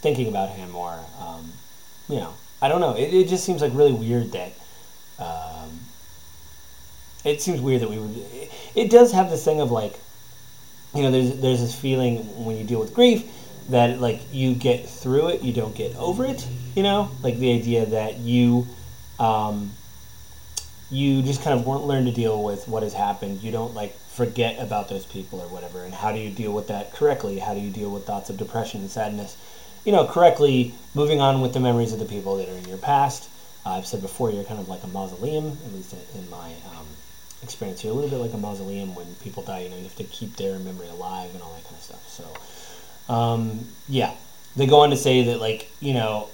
thinking 0.00 0.28
about 0.28 0.48
him, 0.50 0.74
or 0.74 0.98
um, 1.20 1.52
you 2.08 2.16
know, 2.16 2.34
I 2.62 2.68
don't 2.68 2.80
know. 2.80 2.96
It, 2.96 3.12
it 3.12 3.28
just 3.28 3.44
seems 3.44 3.60
like 3.60 3.72
really 3.74 3.92
weird 3.92 4.32
that. 4.32 4.52
Um, 5.18 5.80
it 7.24 7.42
seems 7.42 7.60
weird 7.60 7.82
that 7.82 7.90
we 7.90 7.98
would. 7.98 8.16
It 8.74 8.90
does 8.90 9.12
have 9.12 9.28
this 9.28 9.44
thing 9.44 9.60
of 9.60 9.70
like, 9.70 9.98
you 10.94 11.02
know, 11.02 11.10
there's 11.10 11.38
there's 11.40 11.60
this 11.60 11.74
feeling 11.74 12.44
when 12.44 12.56
you 12.56 12.64
deal 12.64 12.80
with 12.80 12.94
grief 12.94 13.30
that 13.68 14.00
like 14.00 14.20
you 14.32 14.54
get 14.54 14.88
through 14.88 15.28
it, 15.28 15.42
you 15.42 15.52
don't 15.52 15.74
get 15.74 15.94
over 15.96 16.24
it. 16.24 16.46
You 16.74 16.82
know, 16.82 17.10
like 17.22 17.38
the 17.38 17.52
idea 17.52 17.86
that 17.86 18.18
you, 18.18 18.66
um, 19.18 19.72
you 20.90 21.22
just 21.22 21.42
kind 21.42 21.58
of 21.58 21.66
learn 21.66 22.06
to 22.06 22.12
deal 22.12 22.42
with 22.42 22.66
what 22.66 22.82
has 22.82 22.94
happened. 22.94 23.42
You 23.42 23.52
don't 23.52 23.74
like 23.74 23.94
forget 23.98 24.58
about 24.58 24.88
those 24.88 25.04
people 25.04 25.40
or 25.40 25.48
whatever. 25.48 25.84
And 25.84 25.94
how 25.94 26.12
do 26.12 26.18
you 26.18 26.30
deal 26.30 26.52
with 26.52 26.68
that 26.68 26.92
correctly? 26.92 27.38
How 27.38 27.54
do 27.54 27.60
you 27.60 27.70
deal 27.70 27.90
with 27.90 28.04
thoughts 28.04 28.30
of 28.30 28.36
depression 28.36 28.80
and 28.80 28.90
sadness? 28.90 29.36
You 29.84 29.92
know, 29.92 30.06
correctly 30.06 30.74
moving 30.94 31.20
on 31.20 31.40
with 31.40 31.52
the 31.52 31.60
memories 31.60 31.92
of 31.92 31.98
the 31.98 32.04
people 32.04 32.36
that 32.36 32.48
are 32.48 32.56
in 32.56 32.64
your 32.64 32.78
past. 32.78 33.28
Uh, 33.64 33.76
I've 33.76 33.86
said 33.86 34.00
before, 34.00 34.30
you're 34.30 34.44
kind 34.44 34.60
of 34.60 34.68
like 34.68 34.82
a 34.82 34.88
mausoleum, 34.88 35.58
at 35.66 35.72
least 35.72 35.94
in 36.14 36.28
my 36.30 36.52
um, 36.76 36.86
experience 37.42 37.80
here. 37.80 37.90
A 37.90 37.94
little 37.94 38.10
bit 38.10 38.18
like 38.18 38.32
a 38.32 38.38
mausoleum 38.38 38.94
when 38.94 39.14
people 39.16 39.42
die, 39.42 39.60
you 39.60 39.68
know, 39.68 39.76
you 39.76 39.84
have 39.84 39.96
to 39.96 40.04
keep 40.04 40.36
their 40.36 40.58
memory 40.58 40.88
alive 40.88 41.30
and 41.34 41.42
all 41.42 41.52
that 41.52 41.64
kind 41.64 41.76
of 41.76 41.82
stuff. 41.82 42.08
So, 42.08 43.12
um, 43.12 43.66
yeah. 43.88 44.14
They 44.56 44.66
go 44.66 44.80
on 44.80 44.90
to 44.90 44.96
say 44.96 45.22
that, 45.24 45.38
like, 45.38 45.70
you 45.78 45.94
know, 45.94 46.28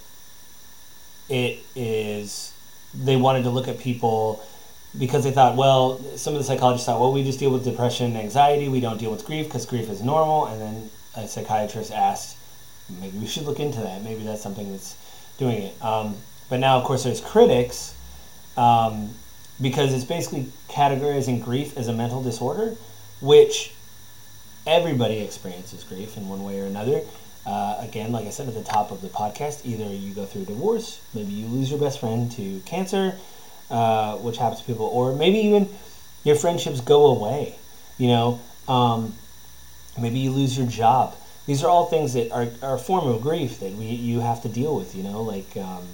it 1.29 1.59
is, 1.75 2.54
they 2.95 3.17
wanted 3.17 3.43
to 3.45 3.51
look 3.51 3.69
at 3.69 3.79
people 3.79 4.45
because 4.99 5.25
they 5.25 5.33
thought, 5.33 5.57
well, 5.57 5.99
some 6.17 6.35
of 6.35 6.39
the 6.39 6.45
psychologists 6.45 6.87
thought, 6.87 7.01
well, 7.01 7.13
we 7.13 7.25
just 7.25 7.39
deal 7.39 7.51
with 7.51 7.65
depression 7.65 8.07
and 8.07 8.17
anxiety, 8.17 8.69
we 8.69 8.81
don't 8.81 8.99
deal 8.99 9.11
with 9.11 9.25
grief 9.25 9.47
because 9.47 9.67
grief 9.67 9.89
is 9.89 10.03
normal. 10.03 10.47
And 10.47 10.61
then 10.61 10.91
a 11.17 11.27
psychiatrist 11.27 11.93
asked, 11.93 12.37
maybe 13.01 13.19
we 13.19 13.27
should 13.27 13.45
look 13.45 13.59
into 13.59 13.81
that. 13.81 14.03
Maybe 14.03 14.23
that's 14.23 14.43
something 14.43 14.71
that's 14.71 14.97
doing 15.39 15.63
it. 15.63 15.83
Um, 15.83 16.17
but 16.49 16.61
now, 16.61 16.79
of 16.79 16.85
course, 16.85 17.05
there's 17.05 17.21
critics 17.21 17.97
um, 18.57 19.11
because 19.61 19.93
it's 19.93 20.05
basically 20.05 20.47
categorizing 20.69 21.43
grief 21.43 21.77
as 21.77 21.89
a 21.89 21.93
mental 21.93 22.23
disorder, 22.23 22.77
which 23.21 23.75
everybody 24.67 25.21
experiences 25.21 25.83
grief 25.85 26.17
in 26.17 26.29
one 26.29 26.45
way 26.45 26.61
or 26.61 26.67
another. 26.67 27.01
Uh, 27.47 27.77
again, 27.81 28.11
like 28.11 28.27
I 28.27 28.31
said 28.31 28.49
at 28.49 28.55
the 28.55 28.63
top 28.63 28.91
of 28.91 29.03
the 29.03 29.09
podcast, 29.09 29.67
either 29.67 29.85
you 29.85 30.15
go 30.15 30.25
through 30.25 30.43
a 30.43 30.47
divorce, 30.47 31.01
maybe 31.13 31.33
you 31.33 31.47
lose 31.47 31.71
your 31.71 31.79
best 31.79 32.01
friend 32.01 32.31
to 32.33 32.61
cancer, 32.61 33.15
uh, 33.71 34.17
which 34.17 34.39
happens 34.39 34.61
to 34.61 34.67
people, 34.67 34.87
or 34.87 35.15
maybe 35.15 35.39
even 35.39 35.69
your 36.25 36.37
friendships 36.37 36.81
go 36.81 37.07
away. 37.07 37.55
You 37.99 38.09
know, 38.09 38.41
um, 38.67 39.15
maybe 40.01 40.19
you 40.19 40.31
lose 40.31 40.57
your 40.57 40.67
job. 40.67 41.15
These 41.47 41.63
are 41.63 41.69
all 41.69 41.87
things 41.87 42.15
that 42.15 42.33
are, 42.33 42.49
are 42.63 42.77
a 42.77 42.79
form 42.79 43.07
of 43.07 43.21
grief 43.21 43.61
that 43.61 43.73
we 43.73 43.85
you 43.85 44.21
have 44.21 44.43
to 44.43 44.49
deal 44.49 44.75
with. 44.75 44.97
You 44.97 45.03
know, 45.03 45.23
like 45.23 45.55
um, 45.59 45.85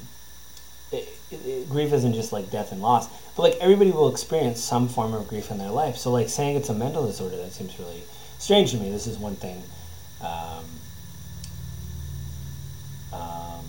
it, 0.92 1.08
it, 1.32 1.68
grief 1.68 1.92
isn't 1.92 2.14
just 2.14 2.32
like 2.32 2.50
death 2.50 2.70
and 2.70 2.80
loss, 2.80 3.08
but 3.36 3.42
like 3.42 3.56
everybody 3.60 3.90
will 3.90 4.08
experience 4.08 4.62
some 4.62 4.88
form 4.88 5.14
of 5.14 5.26
grief 5.26 5.50
in 5.50 5.58
their 5.58 5.70
life. 5.70 5.96
So 5.96 6.12
like 6.12 6.28
saying 6.28 6.56
it's 6.56 6.68
a 6.68 6.74
mental 6.74 7.06
disorder 7.06 7.36
that 7.38 7.52
seems 7.52 7.76
really 7.78 8.02
strange 8.38 8.70
to 8.70 8.76
me. 8.78 8.90
This 8.90 9.08
is 9.08 9.18
one 9.18 9.34
thing. 9.34 9.62
Um, 10.20 10.64
um, 13.12 13.64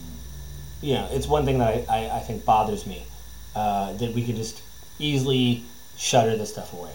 you 0.82 0.96
know, 0.96 1.08
it's 1.12 1.28
one 1.28 1.46
thing 1.46 1.60
that 1.60 1.90
I, 1.90 2.08
I, 2.08 2.18
I 2.18 2.20
think 2.20 2.46
bothers 2.46 2.86
me 2.86 3.06
uh, 3.56 3.94
that 3.94 4.14
we 4.14 4.24
could 4.24 4.36
just 4.36 4.62
easily 5.00 5.64
shutter 5.98 6.36
this 6.38 6.52
stuff 6.52 6.74
away. 6.74 6.92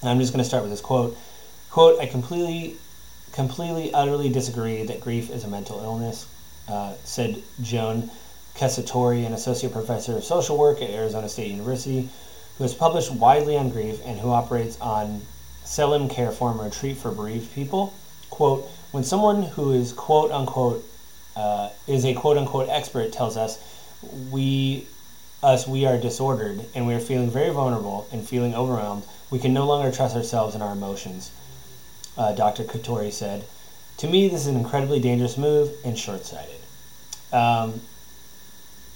And 0.00 0.10
I'm 0.10 0.18
just 0.18 0.32
going 0.32 0.42
to 0.42 0.48
start 0.48 0.62
with 0.62 0.72
this 0.72 0.80
quote. 0.80 1.16
Quote, 1.70 2.00
I 2.00 2.06
completely, 2.06 2.76
completely, 3.32 3.92
utterly 3.92 4.28
disagree 4.28 4.84
that 4.84 5.00
grief 5.00 5.30
is 5.30 5.44
a 5.44 5.48
mental 5.48 5.80
illness, 5.80 6.26
uh, 6.68 6.94
said 7.04 7.42
Joan 7.62 8.10
Cacciatore, 8.54 9.24
an 9.24 9.32
associate 9.32 9.72
professor 9.72 10.16
of 10.16 10.24
social 10.24 10.58
work 10.58 10.82
at 10.82 10.90
Arizona 10.90 11.28
State 11.28 11.50
University, 11.50 12.08
who 12.58 12.64
has 12.64 12.74
published 12.74 13.12
widely 13.12 13.56
on 13.56 13.70
grief 13.70 14.00
and 14.04 14.18
who 14.18 14.30
operates 14.30 14.78
on 14.80 15.22
Selah 15.64 16.08
Carefarm 16.08 16.62
Retreat 16.62 16.96
for 16.96 17.10
Bereaved 17.10 17.54
People. 17.54 17.94
Quote, 18.28 18.68
when 18.90 19.04
someone 19.04 19.42
who 19.42 19.72
is 19.72 19.92
quote 19.92 20.30
unquote 20.32 20.84
uh, 21.36 21.70
is 21.86 22.04
a 22.04 22.14
quote 22.14 22.36
unquote 22.36 22.68
expert 22.68 23.12
tells 23.12 23.36
us 23.36 23.58
we 24.30 24.86
us 25.42 25.66
we 25.66 25.86
are 25.86 25.98
disordered 25.98 26.64
and 26.74 26.86
we 26.86 26.94
are 26.94 27.00
feeling 27.00 27.30
very 27.30 27.50
vulnerable 27.50 28.06
and 28.12 28.26
feeling 28.26 28.54
overwhelmed, 28.54 29.04
we 29.30 29.38
can 29.38 29.54
no 29.54 29.66
longer 29.66 29.90
trust 29.90 30.14
ourselves 30.14 30.54
and 30.54 30.62
our 30.62 30.72
emotions. 30.72 31.30
Uh, 32.16 32.32
Dr. 32.32 32.64
Cacciatore 32.64 33.10
said, 33.10 33.44
"To 33.98 34.06
me, 34.06 34.28
this 34.28 34.42
is 34.42 34.46
an 34.48 34.56
incredibly 34.56 35.00
dangerous 35.00 35.38
move 35.38 35.72
and 35.84 35.98
short-sighted." 35.98 36.60
Um, 37.32 37.80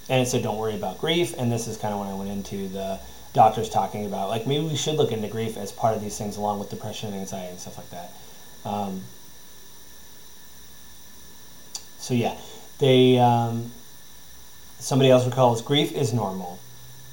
and 0.09 0.21
it 0.21 0.29
said, 0.29 0.43
"Don't 0.43 0.59
worry 0.59 0.75
about 0.75 0.99
grief." 0.99 1.35
And 1.39 1.51
this 1.51 1.67
is 1.67 1.79
kind 1.79 1.95
of 1.95 2.01
when 2.01 2.09
I 2.09 2.15
went 2.15 2.31
into 2.31 2.69
the 2.69 3.01
doctors 3.33 3.69
talking 3.69 4.07
about 4.07 4.29
like 4.29 4.47
maybe 4.47 4.65
we 4.65 4.77
should 4.77 4.95
look 4.95 5.13
into 5.13 5.29
grief 5.29 5.57
as 5.57 5.73
part 5.73 5.95
of 5.95 6.01
these 6.01 6.17
things 6.17 6.37
along 6.37 6.61
with 6.61 6.71
depression 6.71 7.13
and 7.13 7.21
anxiety 7.21 7.51
and 7.51 7.59
stuff 7.59 7.77
like 7.77 7.91
that. 7.91 8.13
Um, 8.65 9.03
so 12.05 12.13
yeah, 12.13 12.37
they 12.81 13.19
um, 13.19 13.71
somebody 14.79 15.11
else 15.11 15.25
recalls 15.25 15.63
grief 15.63 15.91
is 15.93 16.13
normal. 16.13 16.59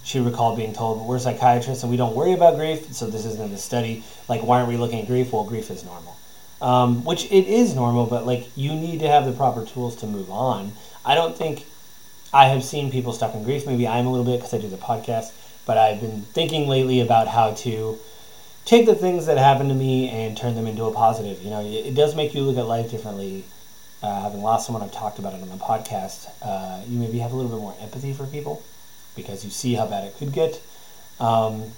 She 0.03 0.19
recalled 0.19 0.57
being 0.57 0.73
told, 0.73 0.99
but 0.99 1.07
we're 1.07 1.19
psychiatrists 1.19 1.83
and 1.83 1.91
we 1.91 1.95
don't 1.95 2.13
worry 2.13 2.33
about 2.33 2.57
grief, 2.57 2.91
so 2.91 3.07
this 3.07 3.25
isn't 3.25 3.53
a 3.53 3.57
study. 3.57 4.03
Like, 4.27 4.41
why 4.41 4.57
aren't 4.57 4.67
we 4.67 4.75
looking 4.75 4.99
at 4.99 5.07
grief? 5.07 5.31
Well, 5.31 5.45
grief 5.45 5.71
is 5.71 5.85
normal. 5.85 6.17
Um, 6.61 7.05
which 7.05 7.23
it 7.31 7.47
is 7.47 7.73
normal, 7.73 8.05
but 8.05 8.25
like 8.25 8.49
you 8.57 8.73
need 8.73 8.99
to 8.99 9.07
have 9.07 9.25
the 9.25 9.31
proper 9.31 9.65
tools 9.65 9.95
to 9.97 10.07
move 10.07 10.29
on. 10.29 10.73
I 11.05 11.15
don't 11.15 11.37
think 11.37 11.65
I 12.33 12.47
have 12.47 12.61
seen 12.61 12.91
people 12.91 13.13
stuck 13.13 13.33
in 13.33 13.45
grief. 13.45 13.65
Maybe 13.65 13.87
I'm 13.87 14.05
a 14.05 14.11
little 14.11 14.25
bit 14.25 14.39
because 14.39 14.53
I 14.53 14.57
do 14.57 14.67
the 14.67 14.75
podcast, 14.75 15.31
but 15.65 15.77
I've 15.77 16.01
been 16.01 16.23
thinking 16.23 16.67
lately 16.67 16.99
about 16.99 17.29
how 17.29 17.53
to 17.65 17.97
take 18.65 18.85
the 18.85 18.95
things 18.95 19.25
that 19.27 19.37
happen 19.37 19.69
to 19.69 19.73
me 19.73 20.09
and 20.09 20.35
turn 20.35 20.55
them 20.55 20.67
into 20.67 20.83
a 20.83 20.91
positive. 20.91 21.41
You 21.41 21.49
know, 21.49 21.61
it 21.61 21.95
does 21.95 22.13
make 22.13 22.35
you 22.35 22.41
look 22.41 22.57
at 22.57 22.65
life 22.65 22.91
differently 22.91 23.45
uh, 24.01 24.21
having 24.21 24.41
lost 24.41 24.65
someone, 24.65 24.83
I've 24.83 24.91
talked 24.91 25.19
about 25.19 25.33
it 25.33 25.41
on 25.41 25.49
the 25.49 25.55
podcast. 25.55 26.29
Uh, 26.41 26.81
you 26.87 26.97
maybe 26.97 27.19
have 27.19 27.31
a 27.31 27.35
little 27.35 27.51
bit 27.51 27.59
more 27.59 27.75
empathy 27.79 28.13
for 28.13 28.25
people 28.25 28.63
because 29.15 29.43
you 29.45 29.51
see 29.51 29.75
how 29.75 29.85
bad 29.85 30.05
it 30.05 30.15
could 30.17 30.33
get. 30.33 30.61
Um, 31.19 31.71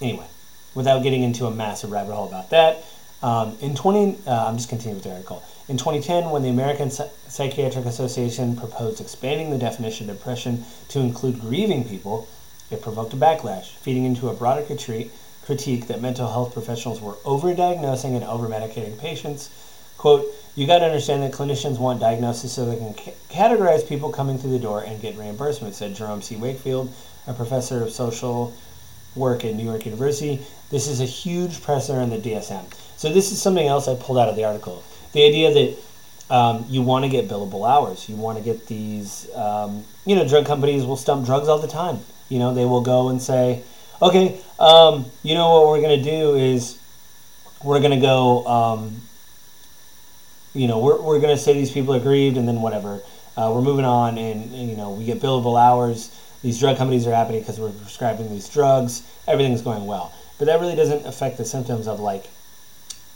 anyway, 0.00 0.26
without 0.74 1.02
getting 1.02 1.22
into 1.22 1.46
a 1.46 1.50
massive 1.50 1.90
rabbit 1.90 2.14
hole 2.14 2.28
about 2.28 2.50
that, 2.50 2.84
um, 3.22 3.56
in 3.60 3.74
20, 3.74 4.18
uh, 4.26 4.46
I'm 4.46 4.56
just 4.56 4.68
continuing 4.68 4.96
with 4.96 5.04
the 5.04 5.12
article. 5.12 5.42
In 5.68 5.76
2010, 5.76 6.30
when 6.30 6.42
the 6.42 6.48
American 6.48 6.90
Psychiatric 6.90 7.84
Association 7.84 8.56
proposed 8.56 9.00
expanding 9.00 9.50
the 9.50 9.58
definition 9.58 10.08
of 10.08 10.16
depression 10.16 10.64
to 10.88 11.00
include 11.00 11.40
grieving 11.40 11.84
people, 11.84 12.28
it 12.70 12.80
provoked 12.80 13.12
a 13.12 13.16
backlash, 13.16 13.76
feeding 13.76 14.04
into 14.04 14.28
a 14.28 14.34
broader 14.34 14.62
critique 14.62 15.86
that 15.88 16.00
mental 16.00 16.28
health 16.30 16.54
professionals 16.54 17.00
were 17.00 17.14
overdiagnosing 17.24 18.14
and 18.14 18.24
over-medicating 18.24 18.98
patients 18.98 19.50
Quote, 20.00 20.34
you 20.56 20.66
got 20.66 20.78
to 20.78 20.86
understand 20.86 21.22
that 21.22 21.30
clinicians 21.30 21.78
want 21.78 22.00
diagnosis 22.00 22.54
so 22.54 22.64
they 22.64 22.78
can 22.78 22.96
c- 22.96 23.12
categorize 23.28 23.86
people 23.86 24.10
coming 24.10 24.38
through 24.38 24.52
the 24.52 24.58
door 24.58 24.82
and 24.82 24.98
get 24.98 25.14
reimbursement, 25.14 25.74
said 25.74 25.94
Jerome 25.94 26.22
C. 26.22 26.36
Wakefield, 26.36 26.90
a 27.26 27.34
professor 27.34 27.82
of 27.82 27.90
social 27.90 28.56
work 29.14 29.44
at 29.44 29.54
New 29.54 29.62
York 29.62 29.84
University. 29.84 30.40
This 30.70 30.88
is 30.88 31.02
a 31.02 31.04
huge 31.04 31.60
pressure 31.60 32.00
in 32.00 32.08
the 32.08 32.16
DSM. 32.16 32.64
So 32.96 33.12
this 33.12 33.30
is 33.30 33.42
something 33.42 33.66
else 33.66 33.88
I 33.88 33.94
pulled 33.94 34.16
out 34.16 34.30
of 34.30 34.36
the 34.36 34.44
article. 34.44 34.82
The 35.12 35.22
idea 35.22 35.52
that 35.52 35.76
um, 36.34 36.64
you 36.70 36.80
want 36.80 37.04
to 37.04 37.10
get 37.10 37.28
billable 37.28 37.68
hours. 37.68 38.08
You 38.08 38.16
want 38.16 38.38
to 38.38 38.42
get 38.42 38.68
these, 38.68 39.28
um, 39.34 39.84
you 40.06 40.16
know, 40.16 40.26
drug 40.26 40.46
companies 40.46 40.86
will 40.86 40.96
stump 40.96 41.26
drugs 41.26 41.46
all 41.46 41.58
the 41.58 41.68
time. 41.68 41.98
You 42.30 42.38
know, 42.38 42.54
they 42.54 42.64
will 42.64 42.80
go 42.80 43.10
and 43.10 43.20
say, 43.20 43.62
okay, 44.00 44.40
um, 44.58 45.04
you 45.22 45.34
know 45.34 45.60
what 45.60 45.66
we're 45.68 45.82
going 45.82 46.02
to 46.02 46.10
do 46.10 46.36
is 46.36 46.78
we're 47.62 47.80
going 47.80 47.90
to 47.90 48.00
go 48.00 48.46
um, 48.46 49.02
you 50.54 50.66
know, 50.66 50.78
we're, 50.78 51.00
we're 51.00 51.20
going 51.20 51.34
to 51.34 51.40
say 51.40 51.52
these 51.52 51.70
people 51.70 51.94
are 51.94 52.00
grieved 52.00 52.36
and 52.36 52.46
then 52.46 52.60
whatever. 52.60 53.00
Uh, 53.36 53.50
we're 53.54 53.62
moving 53.62 53.84
on 53.84 54.18
and, 54.18 54.52
and, 54.52 54.68
you 54.68 54.76
know, 54.76 54.90
we 54.90 55.04
get 55.04 55.20
billable 55.20 55.60
hours. 55.60 56.14
These 56.42 56.58
drug 56.58 56.76
companies 56.76 57.06
are 57.06 57.14
happening 57.14 57.40
because 57.40 57.60
we're 57.60 57.70
prescribing 57.70 58.30
these 58.30 58.48
drugs. 58.48 59.02
Everything's 59.28 59.62
going 59.62 59.86
well. 59.86 60.12
But 60.38 60.46
that 60.46 60.60
really 60.60 60.74
doesn't 60.74 61.06
affect 61.06 61.36
the 61.36 61.44
symptoms 61.44 61.86
of 61.86 62.00
like 62.00 62.28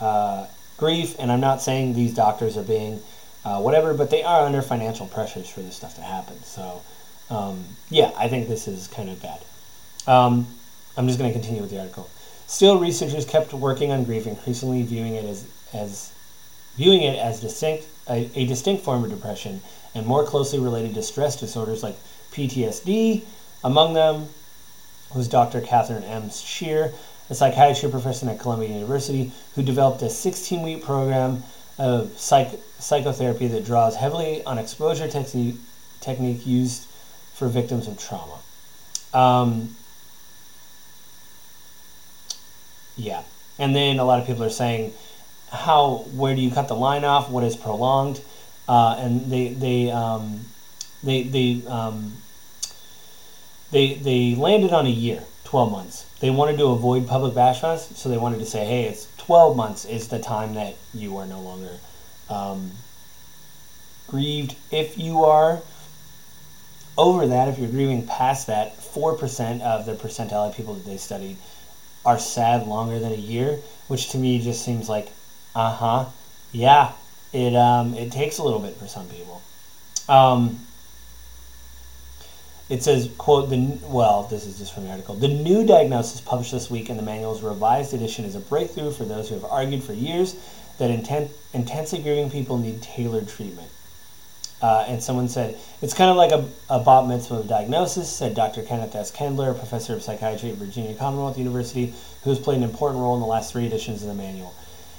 uh, 0.00 0.46
grief. 0.76 1.16
And 1.18 1.32
I'm 1.32 1.40
not 1.40 1.62
saying 1.62 1.94
these 1.94 2.14
doctors 2.14 2.56
are 2.56 2.62
being 2.62 3.00
uh, 3.44 3.60
whatever, 3.60 3.94
but 3.94 4.10
they 4.10 4.22
are 4.22 4.46
under 4.46 4.62
financial 4.62 5.06
pressures 5.06 5.48
for 5.48 5.60
this 5.60 5.76
stuff 5.76 5.94
to 5.96 6.02
happen. 6.02 6.42
So, 6.44 6.82
um, 7.30 7.64
yeah, 7.90 8.10
I 8.16 8.28
think 8.28 8.48
this 8.48 8.68
is 8.68 8.86
kind 8.88 9.08
of 9.08 9.20
bad. 9.20 9.40
Um, 10.06 10.46
I'm 10.96 11.06
just 11.06 11.18
going 11.18 11.32
to 11.32 11.38
continue 11.38 11.60
with 11.60 11.70
the 11.70 11.80
article. 11.80 12.08
Still, 12.46 12.78
researchers 12.78 13.24
kept 13.24 13.52
working 13.52 13.90
on 13.90 14.04
grief, 14.04 14.26
increasingly 14.26 14.82
viewing 14.82 15.14
it 15.14 15.24
as, 15.24 15.46
as 15.72 16.12
viewing 16.76 17.02
it 17.02 17.18
as 17.18 17.40
distinct, 17.40 17.86
a, 18.08 18.30
a 18.34 18.46
distinct 18.46 18.84
form 18.84 19.04
of 19.04 19.10
depression 19.10 19.60
and 19.94 20.06
more 20.06 20.24
closely 20.24 20.58
related 20.58 20.94
to 20.94 21.02
stress 21.02 21.38
disorders 21.38 21.82
like 21.82 21.96
PTSD. 22.32 23.22
Among 23.62 23.94
them 23.94 24.28
was 25.14 25.28
Dr. 25.28 25.60
Catherine 25.60 26.02
M. 26.04 26.30
Shear, 26.30 26.92
a 27.30 27.34
psychiatry 27.34 27.90
professor 27.90 28.28
at 28.28 28.40
Columbia 28.40 28.68
University, 28.68 29.32
who 29.54 29.62
developed 29.62 30.02
a 30.02 30.10
16 30.10 30.62
week 30.62 30.82
program 30.82 31.44
of 31.78 32.18
psych- 32.18 32.60
psychotherapy 32.78 33.46
that 33.48 33.64
draws 33.64 33.96
heavily 33.96 34.44
on 34.44 34.58
exposure 34.58 35.08
technique, 35.08 35.56
technique 36.00 36.46
used 36.46 36.86
for 37.32 37.48
victims 37.48 37.88
of 37.88 37.98
trauma. 37.98 38.38
Um, 39.12 39.76
yeah. 42.96 43.22
And 43.58 43.74
then 43.74 43.98
a 43.98 44.04
lot 44.04 44.20
of 44.20 44.26
people 44.26 44.44
are 44.44 44.50
saying 44.50 44.92
how 45.54 46.06
where 46.14 46.34
do 46.34 46.40
you 46.40 46.50
cut 46.50 46.68
the 46.68 46.74
line 46.74 47.04
off? 47.04 47.30
What 47.30 47.44
is 47.44 47.56
prolonged? 47.56 48.20
Uh, 48.68 48.96
and 48.98 49.30
they 49.30 49.48
they 49.48 49.90
um, 49.90 50.40
they 51.02 51.22
they 51.22 51.62
um, 51.68 52.14
they 53.70 53.94
they 53.94 54.34
landed 54.34 54.72
on 54.72 54.86
a 54.86 54.90
year, 54.90 55.22
twelve 55.44 55.70
months. 55.70 56.06
They 56.20 56.30
wanted 56.30 56.58
to 56.58 56.66
avoid 56.66 57.06
public 57.06 57.34
backlash, 57.34 57.94
so 57.94 58.08
they 58.08 58.16
wanted 58.16 58.38
to 58.38 58.46
say, 58.46 58.64
hey, 58.64 58.84
it's 58.84 59.08
twelve 59.18 59.56
months 59.56 59.84
is 59.84 60.08
the 60.08 60.18
time 60.18 60.54
that 60.54 60.76
you 60.92 61.18
are 61.18 61.26
no 61.26 61.40
longer 61.40 61.78
um, 62.28 62.72
grieved. 64.06 64.56
If 64.70 64.98
you 64.98 65.24
are 65.24 65.60
over 66.96 67.26
that, 67.26 67.48
if 67.48 67.58
you're 67.58 67.68
grieving 67.68 68.06
past 68.06 68.46
that, 68.46 68.76
four 68.82 69.16
percent 69.16 69.62
of 69.62 69.84
the 69.86 69.94
percentile 69.94 70.48
of 70.48 70.56
people 70.56 70.74
that 70.74 70.86
they 70.86 70.96
studied 70.96 71.36
are 72.04 72.18
sad 72.18 72.66
longer 72.66 72.98
than 72.98 73.12
a 73.12 73.16
year, 73.16 73.58
which 73.88 74.10
to 74.10 74.18
me 74.18 74.40
just 74.40 74.64
seems 74.64 74.88
like 74.88 75.08
uh 75.54 75.72
huh. 75.72 76.04
Yeah. 76.52 76.92
It 77.32 77.54
um 77.54 77.94
it 77.94 78.12
takes 78.12 78.38
a 78.38 78.42
little 78.42 78.60
bit 78.60 78.76
for 78.76 78.86
some 78.86 79.08
people. 79.08 79.42
Um. 80.08 80.60
It 82.70 82.82
says, 82.82 83.10
quote, 83.18 83.50
the, 83.50 83.78
well, 83.82 84.22
this 84.22 84.46
is 84.46 84.56
just 84.56 84.72
from 84.72 84.84
the 84.84 84.90
article. 84.90 85.14
The 85.14 85.28
new 85.28 85.66
diagnosis 85.66 86.22
published 86.22 86.52
this 86.52 86.70
week 86.70 86.88
in 86.88 86.96
the 86.96 87.02
manual's 87.02 87.42
revised 87.42 87.92
edition 87.92 88.24
is 88.24 88.34
a 88.34 88.40
breakthrough 88.40 88.90
for 88.90 89.04
those 89.04 89.28
who 89.28 89.34
have 89.34 89.44
argued 89.44 89.82
for 89.82 89.92
years 89.92 90.34
that 90.78 90.90
intent, 90.90 91.30
intensely 91.52 91.98
grieving 91.98 92.30
people 92.30 92.56
need 92.56 92.80
tailored 92.80 93.28
treatment. 93.28 93.68
Uh, 94.62 94.86
and 94.88 95.02
someone 95.02 95.28
said, 95.28 95.58
it's 95.82 95.92
kind 95.92 96.10
of 96.10 96.16
like 96.16 96.32
a, 96.32 96.48
a 96.70 96.82
bat 96.82 97.06
mitzvah 97.06 97.34
of 97.34 97.48
diagnosis, 97.48 98.08
said 98.08 98.34
Dr. 98.34 98.62
Kenneth 98.62 98.94
S. 98.94 99.12
Kendler, 99.12 99.56
professor 99.56 99.92
of 99.92 100.02
psychiatry 100.02 100.48
at 100.50 100.56
Virginia 100.56 100.94
Commonwealth 100.94 101.36
University, 101.36 101.92
who 102.22 102.30
has 102.30 102.38
played 102.38 102.56
an 102.56 102.64
important 102.64 103.02
role 103.02 103.14
in 103.14 103.20
the 103.20 103.26
last 103.26 103.52
three 103.52 103.66
editions 103.66 104.00
of 104.00 104.08
the 104.08 104.14
manual 104.14 104.54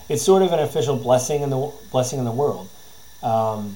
it's 0.10 0.22
sort 0.22 0.42
of 0.42 0.52
an 0.52 0.60
official 0.60 0.96
blessing 0.96 1.42
in 1.42 1.50
the 1.50 1.72
blessing 1.92 2.20
in 2.20 2.26
the 2.26 2.32
world. 2.32 2.70
Um, 3.24 3.76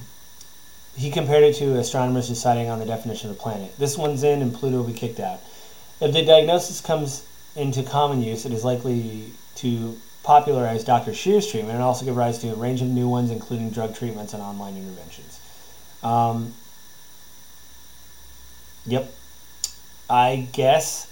he 0.96 1.10
compared 1.10 1.44
it 1.44 1.54
to 1.56 1.78
astronomers 1.78 2.28
deciding 2.28 2.68
on 2.68 2.78
the 2.78 2.86
definition 2.86 3.30
of 3.30 3.36
a 3.36 3.38
planet. 3.38 3.76
This 3.78 3.96
one's 3.96 4.22
in, 4.22 4.42
and 4.42 4.54
Pluto 4.54 4.78
will 4.78 4.84
be 4.84 4.92
kicked 4.92 5.20
out. 5.20 5.40
If 6.00 6.12
the 6.12 6.24
diagnosis 6.24 6.80
comes 6.80 7.24
into 7.56 7.82
common 7.82 8.22
use, 8.22 8.44
it 8.46 8.52
is 8.52 8.64
likely 8.64 9.32
to 9.56 9.98
popularize 10.22 10.84
Dr. 10.84 11.14
Shear's 11.14 11.46
treatment 11.46 11.74
and 11.74 11.82
also 11.82 12.04
give 12.04 12.16
rise 12.16 12.38
to 12.38 12.48
a 12.48 12.54
range 12.54 12.82
of 12.82 12.88
new 12.88 13.08
ones, 13.08 13.30
including 13.30 13.70
drug 13.70 13.94
treatments 13.94 14.34
and 14.34 14.42
online 14.42 14.76
interventions. 14.76 15.40
Um, 16.02 16.54
yep. 18.86 19.12
I 20.08 20.48
guess. 20.52 21.09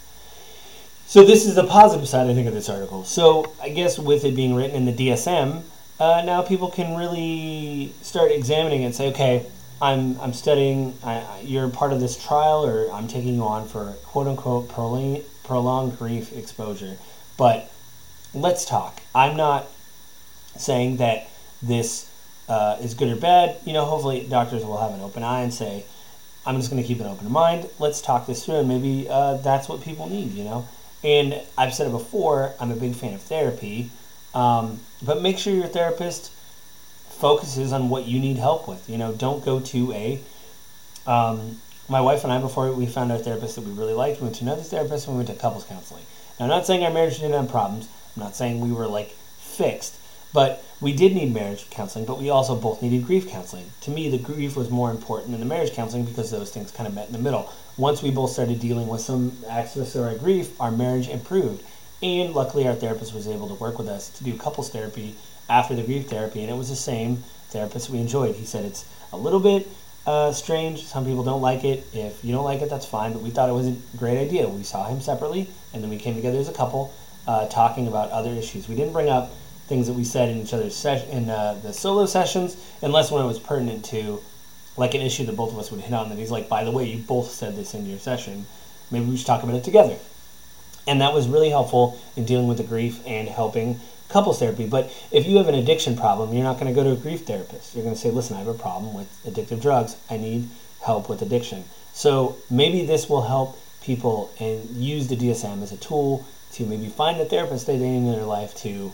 So 1.09 1.25
this 1.25 1.47
is 1.47 1.55
the 1.55 1.65
positive 1.65 2.07
side, 2.07 2.29
I 2.29 2.35
think, 2.35 2.47
of 2.49 2.53
this 2.53 2.69
article. 2.69 3.03
So 3.03 3.55
I 3.63 3.71
guess 3.71 3.99
with 3.99 4.27
it 4.27 4.37
being 4.37 4.55
written 4.55 4.77
in 4.77 4.85
the 4.85 4.93
DSM, 4.93 5.63
uh, 5.99 6.23
now 6.23 6.43
people 6.43 6.69
can 6.69 6.99
really 6.99 7.95
start 8.03 8.31
examining 8.31 8.85
and 8.85 8.95
say, 8.95 9.09
okay, 9.09 9.47
I'm, 9.81 10.21
I'm 10.21 10.35
studying, 10.35 10.99
I, 11.03 11.41
you're 11.43 11.71
part 11.71 11.95
of 11.95 12.01
this 12.01 12.23
trial, 12.23 12.63
or 12.63 12.93
I'm 12.93 13.09
taking 13.09 13.37
you 13.37 13.45
on 13.45 13.67
for 13.67 13.95
quote 14.05 14.27
unquote 14.27 14.69
prolonged, 14.69 15.25
prolonged 15.45 15.99
grief 15.99 16.31
exposure. 16.37 16.99
But 17.39 17.73
let's 18.35 18.67
talk. 18.67 19.01
I'm 19.15 19.35
not 19.35 19.67
saying 20.59 20.99
that 20.99 21.27
this 21.63 22.13
uh, 22.51 22.77
is 22.83 22.93
good 22.93 23.09
or 23.09 23.17
bad. 23.17 23.57
You 23.65 23.73
know, 23.73 23.87
hopefully 23.87 24.27
doctors 24.29 24.63
will 24.63 24.77
have 24.77 24.93
an 24.93 25.01
open 25.01 25.23
eye 25.23 25.41
and 25.41 25.55
say, 25.55 25.87
I'm 26.45 26.57
just 26.57 26.71
going 26.71 26.83
to 26.83 26.87
keep 26.87 27.01
an 27.01 27.07
open 27.07 27.33
mind. 27.33 27.71
Let's 27.79 28.03
talk 28.03 28.27
this 28.27 28.45
through, 28.45 28.57
and 28.57 28.69
maybe 28.69 29.07
uh, 29.09 29.39
that's 29.39 29.71
what 29.71 29.81
people 29.81 30.07
need, 30.07 30.33
you 30.33 30.45
know? 30.45 30.69
And 31.03 31.41
I've 31.57 31.75
said 31.75 31.87
it 31.87 31.91
before, 31.91 32.55
I'm 32.59 32.71
a 32.71 32.77
big 32.77 32.95
fan 32.95 33.15
of 33.15 33.23
therapy, 33.23 33.91
um, 34.35 34.81
but 35.03 35.23
make 35.23 35.39
sure 35.39 35.55
your 35.55 35.69
therapist 35.69 36.33
focuses 37.09 37.73
on 37.73 37.89
what 37.89 38.07
you 38.07 38.19
need 38.19 38.37
help 38.37 38.69
with. 38.69 38.89
You 38.89 38.99
know, 38.99 39.13
don't 39.13 39.45
go 39.45 39.61
to 39.61 39.93
a. 39.93 40.21
Um, 41.07 41.61
my 41.89 42.01
wife 42.01 42.25
and 42.25 42.33
I, 42.33 42.39
before 42.41 42.71
we 42.73 42.87
found 42.87 43.11
our 43.11 43.19
therapist 43.19 43.55
that 43.55 43.65
we 43.65 43.73
really 43.73 43.95
liked, 43.95 44.21
we 44.21 44.25
went 44.25 44.37
to 44.37 44.45
another 44.45 44.63
therapist 44.63 45.07
and 45.07 45.17
we 45.17 45.25
went 45.25 45.29
to 45.29 45.41
couples 45.41 45.65
counseling. 45.65 46.05
Now, 46.39 46.45
I'm 46.45 46.51
not 46.51 46.67
saying 46.67 46.85
our 46.85 46.93
marriage 46.93 47.17
didn't 47.17 47.33
have 47.33 47.49
problems. 47.49 47.89
I'm 48.17 48.23
not 48.23 48.37
saying 48.37 48.61
we 48.61 48.73
were 48.73 48.87
like 48.87 49.11
fixed, 49.39 49.97
but 50.33 50.63
we 50.81 50.93
did 50.93 51.15
need 51.15 51.33
marriage 51.33 51.69
counseling, 51.71 52.05
but 52.05 52.19
we 52.21 52.31
also 52.31 52.55
both 52.55 52.83
needed 52.83 53.07
grief 53.07 53.29
counseling. 53.29 53.73
To 53.83 53.91
me, 53.91 54.09
the 54.09 54.19
grief 54.19 54.55
was 54.55 54.71
more 54.71 54.91
important 54.91 55.31
than 55.31 55.41
the 55.41 55.47
marriage 55.47 55.73
counseling 55.73 56.05
because 56.05 56.31
those 56.31 56.51
things 56.51 56.71
kind 56.71 56.87
of 56.87 56.95
met 56.95 57.07
in 57.07 57.13
the 57.13 57.19
middle. 57.19 57.53
Once 57.79 58.03
we 58.03 58.11
both 58.11 58.33
started 58.33 58.59
dealing 58.59 58.89
with 58.89 59.01
some 59.01 59.33
of 59.49 59.97
our 59.97 60.15
grief, 60.17 60.61
our 60.61 60.73
marriage 60.73 61.09
improved. 61.09 61.63
And 62.03 62.35
luckily, 62.35 62.67
our 62.67 62.75
therapist 62.75 63.15
was 63.15 63.29
able 63.29 63.47
to 63.47 63.55
work 63.55 63.79
with 63.79 63.87
us 63.87 64.11
to 64.19 64.25
do 64.25 64.37
couples 64.37 64.69
therapy 64.69 65.15
after 65.49 65.77
the 65.77 65.85
grief 65.85 66.09
therapy, 66.09 66.43
and 66.43 66.51
it 66.51 66.57
was 66.57 66.69
the 66.69 66.77
same 66.77 67.23
therapist 67.51 67.89
we 67.89 68.01
enjoyed. 68.01 68.35
He 68.35 68.45
said 68.45 68.65
it's 68.65 68.85
a 69.13 69.17
little 69.17 69.39
bit 69.39 69.69
uh, 70.07 70.33
strange. 70.33 70.87
Some 70.87 71.05
people 71.05 71.23
don't 71.23 71.41
like 71.41 71.63
it. 71.63 71.87
If 71.93 72.25
you 72.25 72.33
don't 72.33 72.45
like 72.45 72.63
it, 72.63 72.69
that's 72.69 72.85
fine. 72.85 73.13
But 73.13 73.23
we 73.23 73.31
thought 73.31 73.49
it 73.49 73.53
was 73.53 73.69
a 73.69 73.77
great 73.97 74.19
idea. 74.19 74.49
We 74.49 74.65
saw 74.65 74.89
him 74.89 75.01
separately, 75.01 75.49
and 75.73 75.81
then 75.81 75.89
we 75.89 75.99
came 75.99 76.17
together 76.17 76.39
as 76.39 76.49
a 76.49 76.53
couple, 76.53 76.93
uh, 77.29 77.47
talking 77.47 77.87
about 77.87 78.11
other 78.11 78.31
issues. 78.31 78.69
We 78.69 78.75
didn't 78.75 78.93
bring 78.93 79.09
up 79.09 79.31
things 79.69 79.87
that 79.87 79.93
we 79.93 80.03
said 80.03 80.31
in 80.31 80.39
each 80.39 80.53
other's 80.53 80.75
ses- 80.75 81.09
in 81.11 81.31
uh, 81.31 81.61
the 81.63 81.73
solo 81.73 82.07
sessions, 82.07 82.57
unless 82.83 83.13
when 83.13 83.23
it 83.23 83.29
was 83.29 83.39
pertinent 83.39 83.85
to 83.85 84.21
like 84.79 84.95
an 84.95 85.01
issue 85.01 85.25
that 85.27 85.37
both 85.37 85.53
of 85.53 85.59
us 85.59 85.71
would 85.71 85.81
hit 85.81 85.93
on. 85.93 86.09
That 86.09 86.19
he's 86.19 86.31
like, 86.31 86.49
by 86.49 86.65
the 86.65 86.71
way, 86.71 86.85
you 86.85 86.99
both 86.99 87.31
said 87.31 87.57
this 87.57 87.75
in 87.75 87.87
your 87.87 87.99
session. 87.99 88.47
Maybe 88.91 89.07
we 89.07 89.17
should 89.17 89.27
talk 89.27 89.43
about 89.43 89.57
it 89.57 89.65
together. 89.65 89.97
And 90.87 91.01
that 91.03 91.13
was 91.13 91.29
really 91.29 91.51
helpful 91.51 92.01
in 92.17 92.25
dealing 92.25 92.49
with 92.49 92.57
the 92.57 92.65
grief 92.65 93.01
and 93.07 93.29
helping 93.29 93.81
couples 94.09 94.39
therapy. 94.39 94.67
But 94.67 94.91
if 95.11 95.27
you 95.27 95.37
have 95.37 95.49
an 95.49 95.55
addiction 95.55 95.97
problem, 95.97 96.33
you're 96.33 96.45
not 96.45 96.59
going 96.59 96.73
to 96.73 96.73
go 96.73 96.83
to 96.83 96.93
a 96.93 96.97
grief 96.97 97.27
therapist. 97.27 97.75
You're 97.75 97.85
going 97.85 97.95
to 97.95 98.01
say, 98.01 98.11
listen, 98.11 98.37
I 98.37 98.39
have 98.39 98.49
a 98.49 98.55
problem 98.55 98.95
with 98.95 99.09
addictive 99.27 99.61
drugs. 99.61 99.97
I 100.09 100.17
need 100.17 100.49
help 100.83 101.09
with 101.11 101.21
addiction. 101.21 101.65
So 101.93 102.37
maybe 102.49 102.87
this 102.87 103.09
will 103.09 103.23
help 103.23 103.61
people 103.83 104.31
and 104.39 104.65
use 104.71 105.09
the 105.09 105.17
DSM 105.17 105.63
as 105.63 105.73
a 105.73 105.77
tool 105.77 106.27
to 106.53 106.65
maybe 106.65 106.89
find 106.89 107.21
a 107.21 107.25
therapist 107.25 107.67
they 107.67 107.77
need 107.77 107.97
in 107.97 108.13
their 108.13 108.25
life 108.25 108.55
to, 108.57 108.93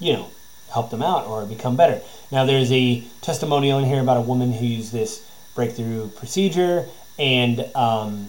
you 0.00 0.12
know, 0.12 0.30
help 0.72 0.90
them 0.90 1.02
out 1.02 1.26
or 1.26 1.46
become 1.46 1.76
better. 1.76 2.00
Now, 2.32 2.44
there's 2.44 2.72
a 2.72 3.04
testimonial 3.20 3.78
in 3.78 3.84
here 3.84 4.00
about 4.00 4.16
a 4.16 4.22
woman 4.22 4.52
who 4.52 4.66
used 4.66 4.92
this 4.92 5.24
breakthrough 5.56 6.08
procedure 6.10 6.86
and, 7.18 7.60
um, 7.74 8.28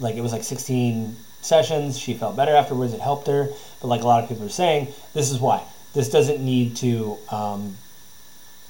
like, 0.00 0.14
it 0.14 0.22
was 0.22 0.32
like 0.32 0.44
16 0.44 1.16
sessions. 1.44 1.98
She 1.98 2.14
felt 2.14 2.36
better 2.36 2.54
afterwards. 2.54 2.94
It 2.94 3.00
helped 3.00 3.26
her. 3.26 3.48
But 3.80 3.88
like 3.88 4.02
a 4.02 4.06
lot 4.06 4.22
of 4.22 4.28
people 4.28 4.46
are 4.46 4.50
saying, 4.50 4.88
this 5.12 5.30
is 5.30 5.38
why. 5.38 5.62
This 5.92 6.08
doesn't 6.08 6.40
need 6.40 6.76
to, 6.76 7.18
um, 7.30 7.76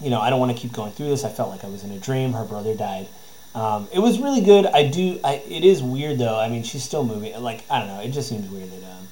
you 0.00 0.11
know, 0.11 0.20
I 0.20 0.30
don't 0.30 0.40
want 0.40 0.52
to 0.52 0.59
keep 0.59 0.72
going 0.72 0.92
through 0.92 1.09
this. 1.09 1.24
I 1.24 1.30
felt 1.30 1.50
like 1.50 1.64
I 1.64 1.68
was 1.68 1.85
in 1.85 1.90
a 1.92 1.98
dream. 1.98 2.33
Her 2.33 2.44
brother 2.44 2.74
died. 2.74 3.09
Um, 3.54 3.88
it 3.92 4.00
was 4.00 4.18
really 4.18 4.40
good. 4.40 4.66
I 4.66 4.88
do. 4.88 5.20
I, 5.22 5.35
it 5.48 5.64
is 5.64 5.83
weird 5.83 6.18
though. 6.18 6.38
I 6.38 6.48
mean, 6.48 6.64
she's 6.64 6.83
still 6.83 7.04
moving. 7.04 7.40
Like 7.40 7.64
I 7.70 7.78
don't 7.78 7.88
know. 7.88 8.00
It 8.00 8.09
just 8.09 8.28
seems 8.28 8.50
weird 8.50 8.70
that 8.72 8.85
um, 8.85 9.09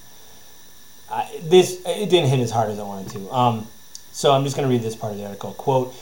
I, 1.11 1.41
this 1.45 1.81
it 1.87 2.11
didn't 2.11 2.29
hit 2.29 2.41
as 2.41 2.51
hard 2.51 2.71
as 2.71 2.81
I 2.81 2.83
wanted 2.83 3.13
to. 3.13 3.31
Um, 3.31 3.69
so 4.11 4.33
I'm 4.33 4.43
just 4.43 4.57
to 4.69 4.73
read 4.73 4.83
this 4.83 4.97
part 4.97 5.13
of 5.13 5.19
the 5.19 5.27
article. 5.27 5.53
Quote: 5.53 5.95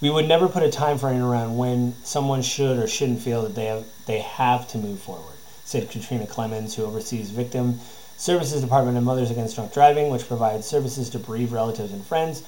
We 0.00 0.10
would 0.10 0.28
never 0.28 0.48
put 0.48 0.62
a 0.62 0.70
time 0.70 0.98
frame 0.98 1.22
around 1.22 1.56
when 1.56 1.94
someone 2.04 2.42
should 2.42 2.78
or 2.78 2.86
shouldn't 2.86 3.20
feel 3.20 3.42
that 3.42 3.54
they 3.54 3.66
have 3.66 3.84
they 4.06 4.20
have 4.20 4.68
to 4.68 4.78
move 4.78 5.00
forward 5.00 5.38
said 5.68 5.90
Katrina 5.90 6.26
Clemens, 6.26 6.74
who 6.74 6.84
oversees 6.84 7.28
Victim 7.28 7.78
Services 8.16 8.62
Department 8.62 8.96
of 8.96 9.04
Mothers 9.04 9.30
Against 9.30 9.54
Drunk 9.54 9.70
Driving, 9.74 10.10
which 10.10 10.26
provides 10.26 10.66
services 10.66 11.10
to 11.10 11.18
bereaved 11.18 11.52
relatives 11.52 11.92
and 11.92 12.02
friends. 12.06 12.42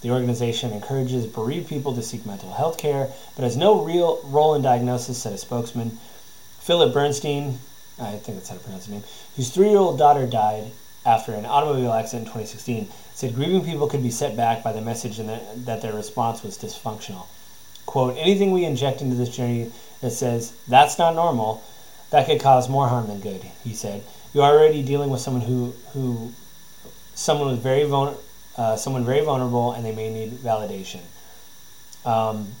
The 0.00 0.10
organization 0.10 0.72
encourages 0.72 1.26
bereaved 1.26 1.68
people 1.68 1.94
to 1.94 2.02
seek 2.02 2.24
mental 2.24 2.54
health 2.54 2.78
care, 2.78 3.10
but 3.36 3.42
has 3.42 3.54
no 3.54 3.84
real 3.84 4.18
role 4.24 4.54
in 4.54 4.62
diagnosis, 4.62 5.18
said 5.18 5.34
a 5.34 5.38
spokesman. 5.38 5.98
Philip 6.60 6.94
Bernstein, 6.94 7.58
I 8.00 8.12
think 8.12 8.38
that's 8.38 8.48
how 8.48 8.54
to 8.54 8.62
pronounce 8.62 8.86
his 8.86 8.94
name, 8.94 9.04
whose 9.36 9.50
three 9.50 9.68
year 9.68 9.76
old 9.76 9.98
daughter 9.98 10.26
died 10.26 10.72
after 11.06 11.32
an 11.32 11.46
automobile 11.46 11.92
accident 11.92 12.26
in 12.28 12.32
2016, 12.32 12.88
said 13.14 13.34
grieving 13.34 13.64
people 13.64 13.86
could 13.86 14.02
be 14.02 14.10
set 14.10 14.36
back 14.36 14.62
by 14.62 14.72
the 14.72 14.80
message 14.80 15.18
that, 15.18 15.66
that 15.66 15.82
their 15.82 15.92
response 15.92 16.42
was 16.42 16.58
dysfunctional. 16.58 17.26
Quote, 17.86 18.16
anything 18.16 18.52
we 18.52 18.64
inject 18.64 19.02
into 19.02 19.14
this 19.14 19.34
journey 19.34 19.70
that 20.00 20.10
says 20.10 20.54
that's 20.66 20.98
not 20.98 21.14
normal 21.14 21.62
that 22.14 22.26
could 22.26 22.40
cause 22.40 22.68
more 22.68 22.86
harm 22.86 23.08
than 23.08 23.18
good, 23.18 23.42
he 23.64 23.74
said. 23.74 24.04
You're 24.32 24.44
already 24.44 24.84
dealing 24.84 25.10
with 25.10 25.20
someone 25.20 25.42
who, 25.42 25.74
who 25.92 26.32
someone 27.14 27.48
with 27.48 27.60
very 27.60 27.84
vul- 27.84 28.20
uh, 28.56 28.76
someone 28.76 29.04
very 29.04 29.24
vulnerable, 29.24 29.72
and 29.72 29.84
they 29.84 29.92
may 29.92 30.12
need 30.14 30.30
validation. 30.34 31.00
Um, 32.04 32.52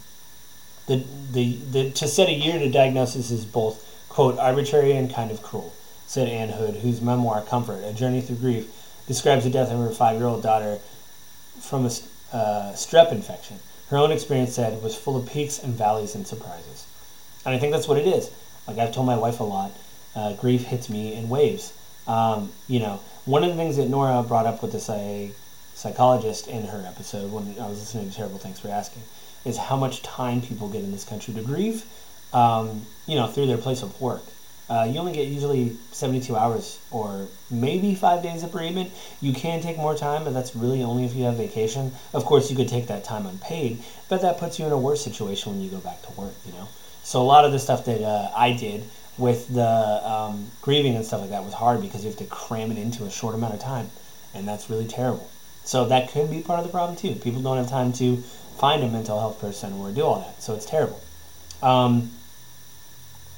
the, 0.86 1.04
the, 1.30 1.52
the, 1.70 1.90
to 1.92 2.08
set 2.08 2.28
a 2.28 2.32
year 2.32 2.58
to 2.58 2.68
diagnosis 2.68 3.30
is 3.30 3.44
both, 3.44 3.86
quote, 4.08 4.38
arbitrary 4.38 4.92
and 4.92 5.12
kind 5.12 5.30
of 5.30 5.40
cruel, 5.40 5.72
said 6.14 6.28
Ann 6.28 6.50
Hood, 6.50 6.76
whose 6.76 7.00
memoir, 7.00 7.42
Comfort, 7.42 7.82
A 7.82 7.92
Journey 7.92 8.20
Through 8.20 8.36
Grief, 8.36 8.72
describes 9.08 9.42
the 9.42 9.50
death 9.50 9.72
of 9.72 9.80
her 9.80 9.90
five 9.90 10.16
year 10.16 10.28
old 10.28 10.44
daughter 10.44 10.78
from 11.60 11.84
a 11.84 11.90
uh, 12.32 12.72
strep 12.74 13.10
infection. 13.10 13.58
Her 13.88 13.96
own 13.96 14.12
experience 14.12 14.54
said 14.54 14.80
was 14.80 14.94
full 14.94 15.16
of 15.16 15.28
peaks 15.28 15.58
and 15.58 15.74
valleys 15.74 16.14
and 16.14 16.24
surprises. 16.24 16.86
And 17.44 17.52
I 17.52 17.58
think 17.58 17.72
that's 17.72 17.88
what 17.88 17.98
it 17.98 18.06
is. 18.06 18.30
Like 18.68 18.78
I've 18.78 18.94
told 18.94 19.06
my 19.06 19.16
wife 19.16 19.40
a 19.40 19.44
lot, 19.44 19.72
uh, 20.14 20.34
grief 20.34 20.62
hits 20.62 20.88
me 20.88 21.14
in 21.14 21.28
waves. 21.28 21.72
Um, 22.06 22.52
you 22.68 22.78
know, 22.78 23.00
one 23.24 23.42
of 23.42 23.50
the 23.50 23.56
things 23.56 23.76
that 23.76 23.88
Nora 23.88 24.22
brought 24.22 24.46
up 24.46 24.62
with 24.62 24.70
the 24.70 24.80
psy- 24.80 25.30
psychologist 25.74 26.46
in 26.46 26.66
her 26.66 26.84
episode 26.86 27.32
when 27.32 27.56
I 27.60 27.68
was 27.68 27.80
listening 27.80 28.08
to 28.08 28.16
Terrible 28.16 28.38
Thanks 28.38 28.60
for 28.60 28.68
Asking 28.68 29.02
is 29.44 29.56
how 29.56 29.76
much 29.76 30.02
time 30.02 30.42
people 30.42 30.68
get 30.68 30.84
in 30.84 30.92
this 30.92 31.04
country 31.04 31.34
to 31.34 31.42
grieve, 31.42 31.84
um, 32.32 32.86
you 33.06 33.16
know, 33.16 33.26
through 33.26 33.46
their 33.46 33.58
place 33.58 33.82
of 33.82 34.00
work. 34.00 34.22
Uh, 34.68 34.88
you 34.90 34.98
only 34.98 35.12
get 35.12 35.28
usually 35.28 35.76
72 35.92 36.34
hours 36.34 36.78
or 36.90 37.26
maybe 37.50 37.94
five 37.94 38.22
days 38.22 38.42
of 38.42 38.52
bereavement. 38.52 38.90
You 39.20 39.34
can 39.34 39.60
take 39.60 39.76
more 39.76 39.94
time, 39.94 40.24
but 40.24 40.32
that's 40.32 40.56
really 40.56 40.82
only 40.82 41.04
if 41.04 41.14
you 41.14 41.24
have 41.24 41.36
vacation. 41.36 41.92
Of 42.14 42.24
course, 42.24 42.50
you 42.50 42.56
could 42.56 42.68
take 42.68 42.86
that 42.86 43.04
time 43.04 43.26
unpaid, 43.26 43.82
but 44.08 44.22
that 44.22 44.38
puts 44.38 44.58
you 44.58 44.64
in 44.64 44.72
a 44.72 44.78
worse 44.78 45.04
situation 45.04 45.52
when 45.52 45.60
you 45.60 45.70
go 45.70 45.78
back 45.78 46.00
to 46.02 46.12
work, 46.12 46.32
you 46.46 46.52
know? 46.52 46.68
So 47.02 47.20
a 47.20 47.24
lot 47.24 47.44
of 47.44 47.52
the 47.52 47.58
stuff 47.58 47.84
that 47.84 48.00
uh, 48.02 48.30
I 48.34 48.52
did 48.52 48.84
with 49.18 49.52
the 49.52 49.62
um, 49.62 50.50
grieving 50.62 50.96
and 50.96 51.04
stuff 51.04 51.20
like 51.20 51.30
that 51.30 51.44
was 51.44 51.52
hard 51.52 51.82
because 51.82 52.02
you 52.02 52.10
have 52.10 52.18
to 52.18 52.24
cram 52.24 52.72
it 52.72 52.78
into 52.78 53.04
a 53.04 53.10
short 53.10 53.34
amount 53.34 53.54
of 53.54 53.60
time, 53.60 53.90
and 54.32 54.48
that's 54.48 54.70
really 54.70 54.86
terrible. 54.86 55.30
So 55.64 55.86
that 55.86 56.10
could 56.10 56.30
be 56.30 56.40
part 56.40 56.58
of 56.58 56.64
the 56.64 56.72
problem 56.72 56.96
too. 56.96 57.14
People 57.14 57.42
don't 57.42 57.58
have 57.58 57.68
time 57.68 57.92
to 57.94 58.16
find 58.58 58.82
a 58.82 58.88
mental 58.88 59.20
health 59.20 59.40
person 59.40 59.72
or 59.74 59.90
do 59.92 60.02
all 60.02 60.20
that, 60.20 60.42
so 60.42 60.54
it's 60.54 60.66
terrible. 60.66 61.00
Um, 61.62 62.10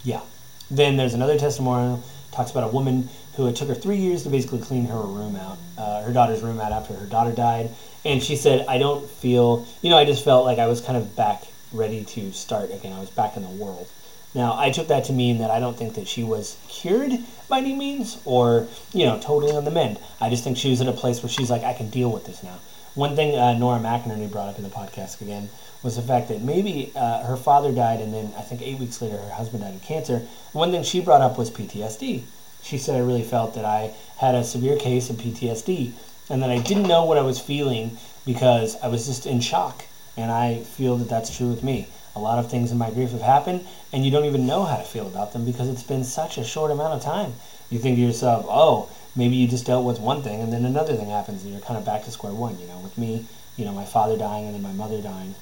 yeah. 0.04 0.20
Then 0.70 0.96
there's 0.96 1.14
another 1.14 1.38
testimonial 1.38 2.02
talks 2.32 2.50
about 2.50 2.64
a 2.64 2.72
woman 2.72 3.08
who 3.36 3.46
it 3.46 3.56
took 3.56 3.68
her 3.68 3.74
three 3.74 3.96
years 3.96 4.22
to 4.22 4.30
basically 4.30 4.60
clean 4.60 4.86
her 4.86 5.00
room 5.00 5.36
out, 5.36 5.58
uh, 5.78 6.02
her 6.02 6.12
daughter's 6.12 6.42
room 6.42 6.60
out 6.60 6.72
after 6.72 6.94
her 6.94 7.06
daughter 7.06 7.32
died, 7.32 7.70
and 8.04 8.22
she 8.22 8.36
said, 8.36 8.64
"I 8.66 8.78
don't 8.78 9.08
feel, 9.08 9.66
you 9.82 9.90
know, 9.90 9.98
I 9.98 10.04
just 10.04 10.24
felt 10.24 10.44
like 10.44 10.58
I 10.58 10.66
was 10.66 10.80
kind 10.80 10.96
of 10.96 11.14
back 11.16 11.44
ready 11.72 12.04
to 12.04 12.32
start 12.32 12.70
again. 12.72 12.92
I 12.92 13.00
was 13.00 13.10
back 13.10 13.36
in 13.36 13.42
the 13.42 13.48
world. 13.48 13.88
Now, 14.34 14.54
I 14.58 14.70
took 14.70 14.88
that 14.88 15.04
to 15.04 15.12
mean 15.12 15.38
that 15.38 15.50
I 15.50 15.60
don't 15.60 15.76
think 15.76 15.94
that 15.94 16.06
she 16.06 16.22
was 16.22 16.58
cured 16.68 17.12
by 17.48 17.58
any 17.58 17.74
means 17.74 18.18
or, 18.26 18.66
you 18.92 19.06
know, 19.06 19.18
totally 19.18 19.56
on 19.56 19.64
the 19.64 19.70
mend. 19.70 19.98
I 20.20 20.28
just 20.28 20.44
think 20.44 20.58
she 20.58 20.68
was 20.68 20.80
in 20.80 20.88
a 20.88 20.92
place 20.92 21.22
where 21.22 21.30
she's 21.30 21.48
like, 21.48 21.62
I 21.62 21.72
can 21.72 21.88
deal 21.88 22.12
with 22.12 22.26
this 22.26 22.42
now. 22.42 22.58
One 22.94 23.16
thing 23.16 23.34
uh, 23.34 23.54
Nora 23.54 23.78
McInerney 23.78 24.30
brought 24.30 24.48
up 24.48 24.58
in 24.58 24.62
the 24.62 24.70
podcast 24.70 25.20
again 25.22 25.48
was 25.86 25.96
the 25.96 26.02
fact 26.02 26.28
that 26.28 26.42
maybe 26.42 26.92
uh, 26.96 27.22
her 27.22 27.36
father 27.36 27.70
died, 27.72 28.00
and 28.00 28.12
then 28.12 28.34
I 28.36 28.42
think 28.42 28.60
eight 28.60 28.78
weeks 28.78 29.00
later 29.00 29.16
her 29.16 29.30
husband 29.30 29.62
died 29.62 29.76
of 29.76 29.82
cancer. 29.82 30.26
One 30.52 30.72
thing 30.72 30.82
she 30.82 31.00
brought 31.00 31.20
up 31.22 31.38
was 31.38 31.48
PTSD. 31.48 32.24
She 32.60 32.76
said, 32.76 32.96
I 32.96 33.04
really 33.04 33.22
felt 33.22 33.54
that 33.54 33.64
I 33.64 33.94
had 34.18 34.34
a 34.34 34.42
severe 34.42 34.76
case 34.76 35.08
of 35.08 35.16
PTSD, 35.16 35.92
and 36.28 36.42
that 36.42 36.50
I 36.50 36.58
didn't 36.58 36.88
know 36.88 37.04
what 37.04 37.18
I 37.18 37.22
was 37.22 37.38
feeling 37.38 37.96
because 38.26 38.76
I 38.82 38.88
was 38.88 39.06
just 39.06 39.26
in 39.26 39.40
shock. 39.40 39.84
And 40.16 40.32
I 40.32 40.64
feel 40.64 40.96
that 40.96 41.08
that's 41.08 41.34
true 41.36 41.50
with 41.50 41.62
me. 41.62 41.86
A 42.16 42.20
lot 42.20 42.40
of 42.40 42.50
things 42.50 42.72
in 42.72 42.78
my 42.78 42.90
grief 42.90 43.12
have 43.12 43.22
happened, 43.22 43.64
and 43.92 44.04
you 44.04 44.10
don't 44.10 44.24
even 44.24 44.44
know 44.44 44.64
how 44.64 44.78
to 44.78 44.82
feel 44.82 45.06
about 45.06 45.32
them 45.32 45.44
because 45.44 45.68
it's 45.68 45.84
been 45.84 46.02
such 46.02 46.36
a 46.36 46.42
short 46.42 46.72
amount 46.72 46.94
of 46.94 47.02
time. 47.02 47.34
You 47.70 47.78
think 47.78 47.96
to 47.96 48.02
yourself, 48.02 48.44
oh, 48.48 48.90
maybe 49.14 49.36
you 49.36 49.46
just 49.46 49.66
dealt 49.66 49.84
with 49.84 50.00
one 50.00 50.22
thing, 50.22 50.40
and 50.40 50.52
then 50.52 50.64
another 50.64 50.96
thing 50.96 51.10
happens, 51.10 51.44
and 51.44 51.52
you're 51.52 51.60
kind 51.60 51.78
of 51.78 51.84
back 51.84 52.02
to 52.04 52.10
square 52.10 52.34
one. 52.34 52.58
You 52.58 52.66
know, 52.66 52.80
with 52.80 52.98
me, 52.98 53.26
you 53.56 53.64
know, 53.64 53.72
my 53.72 53.84
father 53.84 54.18
dying 54.18 54.46
and 54.46 54.54
then 54.54 54.62
my 54.62 54.72
mother 54.72 55.00
dying. 55.00 55.34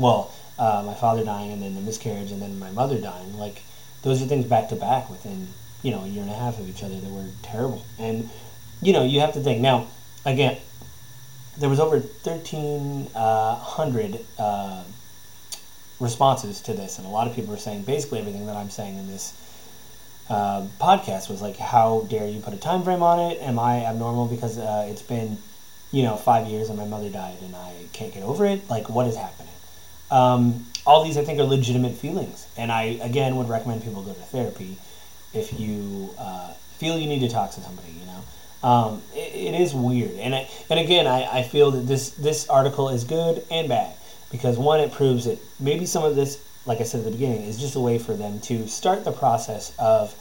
Well, 0.00 0.32
uh, 0.58 0.82
my 0.86 0.94
father 0.94 1.22
dying 1.24 1.52
and 1.52 1.60
then 1.60 1.74
the 1.74 1.82
miscarriage 1.82 2.32
and 2.32 2.40
then 2.40 2.58
my 2.58 2.70
mother 2.70 2.98
dying. 2.98 3.36
Like, 3.36 3.60
those 4.00 4.22
are 4.22 4.26
things 4.26 4.46
back 4.46 4.70
to 4.70 4.76
back 4.76 5.10
within, 5.10 5.48
you 5.82 5.90
know, 5.90 6.04
a 6.04 6.06
year 6.06 6.22
and 6.22 6.30
a 6.30 6.34
half 6.34 6.58
of 6.58 6.70
each 6.70 6.82
other 6.82 6.98
that 6.98 7.10
were 7.10 7.26
terrible. 7.42 7.84
And, 7.98 8.30
you 8.80 8.94
know, 8.94 9.04
you 9.04 9.20
have 9.20 9.34
to 9.34 9.40
think 9.40 9.60
now, 9.60 9.88
again, 10.24 10.56
there 11.58 11.68
was 11.68 11.80
over 11.80 11.98
1,300 11.98 14.26
uh, 14.38 14.84
responses 16.00 16.62
to 16.62 16.72
this, 16.72 16.96
and 16.96 17.06
a 17.06 17.10
lot 17.10 17.26
of 17.26 17.34
people 17.34 17.52
are 17.52 17.58
saying 17.58 17.82
basically 17.82 18.20
everything 18.20 18.46
that 18.46 18.56
I'm 18.56 18.70
saying 18.70 18.96
in 18.96 19.06
this 19.06 19.34
uh, 20.30 20.66
podcast 20.80 21.28
was 21.28 21.42
like, 21.42 21.58
"How 21.58 22.06
dare 22.08 22.26
you 22.26 22.40
put 22.40 22.54
a 22.54 22.56
time 22.56 22.84
frame 22.84 23.02
on 23.02 23.32
it? 23.32 23.42
Am 23.42 23.58
I 23.58 23.84
abnormal 23.84 24.28
because 24.28 24.56
uh, 24.56 24.86
it's 24.88 25.02
been, 25.02 25.36
you 25.92 26.04
know, 26.04 26.16
five 26.16 26.46
years 26.46 26.70
and 26.70 26.78
my 26.78 26.86
mother 26.86 27.10
died 27.10 27.36
and 27.42 27.54
I 27.54 27.74
can't 27.92 28.14
get 28.14 28.22
over 28.22 28.46
it? 28.46 28.66
Like, 28.70 28.88
what 28.88 29.06
is 29.06 29.16
happening?" 29.16 29.49
Um, 30.10 30.66
all 30.86 31.04
these, 31.04 31.16
I 31.16 31.24
think, 31.24 31.38
are 31.38 31.44
legitimate 31.44 31.96
feelings, 31.96 32.46
and 32.56 32.72
I 32.72 32.98
again 33.02 33.36
would 33.36 33.48
recommend 33.48 33.82
people 33.82 34.02
go 34.02 34.12
to 34.12 34.20
therapy 34.20 34.76
if 35.32 35.58
you 35.58 36.10
uh, 36.18 36.52
feel 36.78 36.98
you 36.98 37.06
need 37.06 37.20
to 37.20 37.28
talk 37.28 37.52
to 37.52 37.60
somebody. 37.60 37.92
You 37.92 38.06
know, 38.06 38.68
um, 38.68 39.02
it, 39.14 39.54
it 39.54 39.60
is 39.60 39.74
weird, 39.74 40.12
and 40.12 40.34
I, 40.34 40.48
and 40.68 40.80
again, 40.80 41.06
I, 41.06 41.40
I 41.40 41.42
feel 41.42 41.70
that 41.72 41.86
this 41.86 42.10
this 42.10 42.48
article 42.48 42.88
is 42.88 43.04
good 43.04 43.44
and 43.50 43.68
bad 43.68 43.94
because 44.30 44.56
one, 44.56 44.80
it 44.80 44.92
proves 44.92 45.24
that 45.24 45.38
maybe 45.58 45.86
some 45.86 46.04
of 46.04 46.16
this, 46.16 46.42
like 46.64 46.80
I 46.80 46.84
said 46.84 47.00
at 47.00 47.04
the 47.04 47.10
beginning, 47.10 47.42
is 47.42 47.58
just 47.58 47.76
a 47.76 47.80
way 47.80 47.98
for 47.98 48.14
them 48.14 48.40
to 48.40 48.66
start 48.68 49.04
the 49.04 49.12
process 49.12 49.72
of 49.78 50.14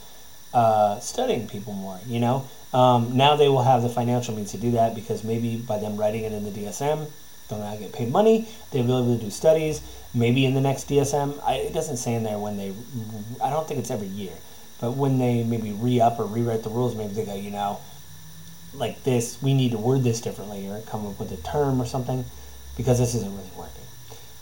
uh, 0.54 1.00
studying 1.00 1.48
people 1.48 1.74
more. 1.74 2.00
You 2.08 2.20
know, 2.20 2.48
um, 2.74 3.16
now 3.16 3.36
they 3.36 3.50
will 3.50 3.64
have 3.64 3.84
the 3.84 3.90
financial 3.90 4.36
means 4.36 4.52
to 4.52 4.58
do 4.58 4.72
that 4.72 4.96
because 4.96 5.24
maybe 5.24 5.58
by 5.58 5.78
them 5.78 5.96
writing 5.96 6.24
it 6.24 6.34
in 6.34 6.44
the 6.44 6.52
DSM, 6.52 7.08
they'll 7.50 7.60
now 7.60 7.76
get 7.76 7.92
paid 7.92 8.12
money. 8.12 8.48
They'll 8.72 8.84
be 8.84 8.92
able 8.92 9.18
to 9.18 9.24
do 9.24 9.32
studies. 9.32 9.82
Maybe 10.14 10.46
in 10.46 10.54
the 10.54 10.62
next 10.62 10.88
DSM, 10.88 11.42
I, 11.44 11.56
it 11.56 11.74
doesn't 11.74 11.98
say 11.98 12.14
in 12.16 12.24
there 12.24 12.40
when 12.40 12.58
they. 12.58 12.74
I 13.44 13.50
don't 13.50 13.68
think 13.68 13.80
it's 13.80 13.92
every 13.92 14.08
year, 14.08 14.34
but 14.80 14.92
when 14.92 15.20
they 15.20 15.44
maybe 15.44 15.72
re 15.72 16.00
up 16.00 16.20
or 16.20 16.26
rewrite 16.26 16.64
the 16.64 16.70
rules, 16.70 16.96
maybe 16.96 17.14
they 17.14 17.26
go, 17.26 17.36
you 17.36 17.52
know, 17.52 17.80
like 18.74 19.04
this, 19.04 19.42
we 19.42 19.54
need 19.54 19.72
to 19.72 19.78
word 19.78 20.04
this 20.04 20.22
differently 20.22 20.68
or 20.68 20.82
come 20.82 21.06
up 21.06 21.20
with 21.20 21.32
a 21.32 21.38
term 21.38 21.82
or 21.82 21.86
something 21.86 22.26
because 22.78 22.98
this 23.00 23.16
isn't 23.16 23.36
really 23.36 23.50
working. 23.58 23.84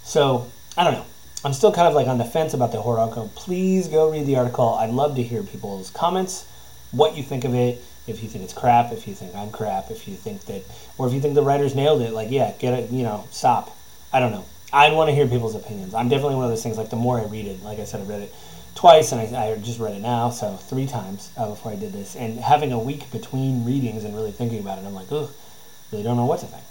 So 0.03 0.49
I 0.77 0.83
don't 0.83 0.93
know. 0.93 1.05
I'm 1.43 1.53
still 1.53 1.71
kind 1.71 1.87
of 1.87 1.93
like 1.93 2.07
on 2.07 2.17
the 2.17 2.25
fence 2.25 2.53
about 2.53 2.71
the 2.71 2.81
horror 2.81 2.99
article. 2.99 3.31
Please 3.35 3.87
go 3.87 4.09
read 4.09 4.25
the 4.25 4.35
article. 4.37 4.69
I'd 4.75 4.89
love 4.89 5.15
to 5.15 5.23
hear 5.23 5.43
people's 5.43 5.89
comments, 5.91 6.45
what 6.91 7.15
you 7.15 7.23
think 7.23 7.45
of 7.45 7.53
it. 7.53 7.83
If 8.07 8.23
you 8.23 8.29
think 8.29 8.43
it's 8.43 8.53
crap, 8.53 8.91
if 8.91 9.07
you 9.07 9.13
think 9.13 9.35
I'm 9.35 9.51
crap, 9.51 9.91
if 9.91 10.07
you 10.07 10.15
think 10.15 10.41
that, 10.45 10.63
or 10.97 11.07
if 11.07 11.13
you 11.13 11.19
think 11.19 11.35
the 11.35 11.43
writers 11.43 11.75
nailed 11.75 12.01
it, 12.01 12.13
like 12.13 12.31
yeah, 12.31 12.53
get 12.59 12.73
it, 12.73 12.91
you 12.91 13.03
know, 13.03 13.25
stop. 13.31 13.75
I 14.11 14.19
don't 14.19 14.31
know. 14.31 14.45
I'd 14.71 14.93
want 14.93 15.09
to 15.09 15.15
hear 15.15 15.27
people's 15.27 15.55
opinions. 15.55 15.93
I'm 15.93 16.09
definitely 16.09 16.35
one 16.35 16.45
of 16.45 16.51
those 16.51 16.63
things. 16.63 16.77
Like 16.77 16.89
the 16.89 16.95
more 16.95 17.19
I 17.19 17.25
read 17.25 17.45
it, 17.45 17.63
like 17.63 17.79
I 17.79 17.85
said, 17.85 18.01
I 18.01 18.03
read 18.05 18.21
it 18.21 18.33
twice, 18.75 19.11
and 19.11 19.35
I, 19.35 19.51
I 19.51 19.57
just 19.57 19.79
read 19.79 19.95
it 19.95 20.01
now, 20.01 20.29
so 20.29 20.55
three 20.55 20.85
times 20.85 21.31
uh, 21.35 21.49
before 21.49 21.71
I 21.71 21.75
did 21.75 21.93
this. 21.93 22.15
And 22.15 22.39
having 22.39 22.71
a 22.71 22.79
week 22.79 23.09
between 23.11 23.65
readings 23.65 24.03
and 24.03 24.15
really 24.15 24.31
thinking 24.31 24.59
about 24.59 24.77
it, 24.77 24.85
I'm 24.85 24.93
like, 24.93 25.11
ugh, 25.11 25.29
really 25.91 26.03
don't 26.03 26.17
know 26.17 26.25
what 26.25 26.39
to 26.41 26.45
think. 26.45 26.63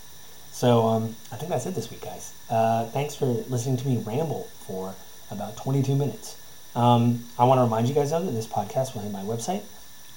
So 0.52 0.86
um, 0.86 1.16
I 1.32 1.36
think 1.36 1.50
that's 1.50 1.66
it 1.66 1.74
this 1.74 1.90
week, 1.90 2.00
guys. 2.00 2.32
Uh, 2.48 2.86
thanks 2.86 3.14
for 3.14 3.26
listening 3.26 3.76
to 3.76 3.88
me 3.88 3.98
ramble 3.98 4.48
for 4.66 4.94
about 5.30 5.56
22 5.56 5.94
minutes. 5.96 6.40
Um, 6.74 7.24
I 7.38 7.44
want 7.44 7.58
to 7.58 7.62
remind 7.62 7.88
you 7.88 7.94
guys, 7.94 8.10
though, 8.10 8.24
that 8.24 8.30
this 8.30 8.46
podcast 8.46 8.94
will 8.94 9.02
hit 9.02 9.10
my 9.10 9.22
website, 9.22 9.62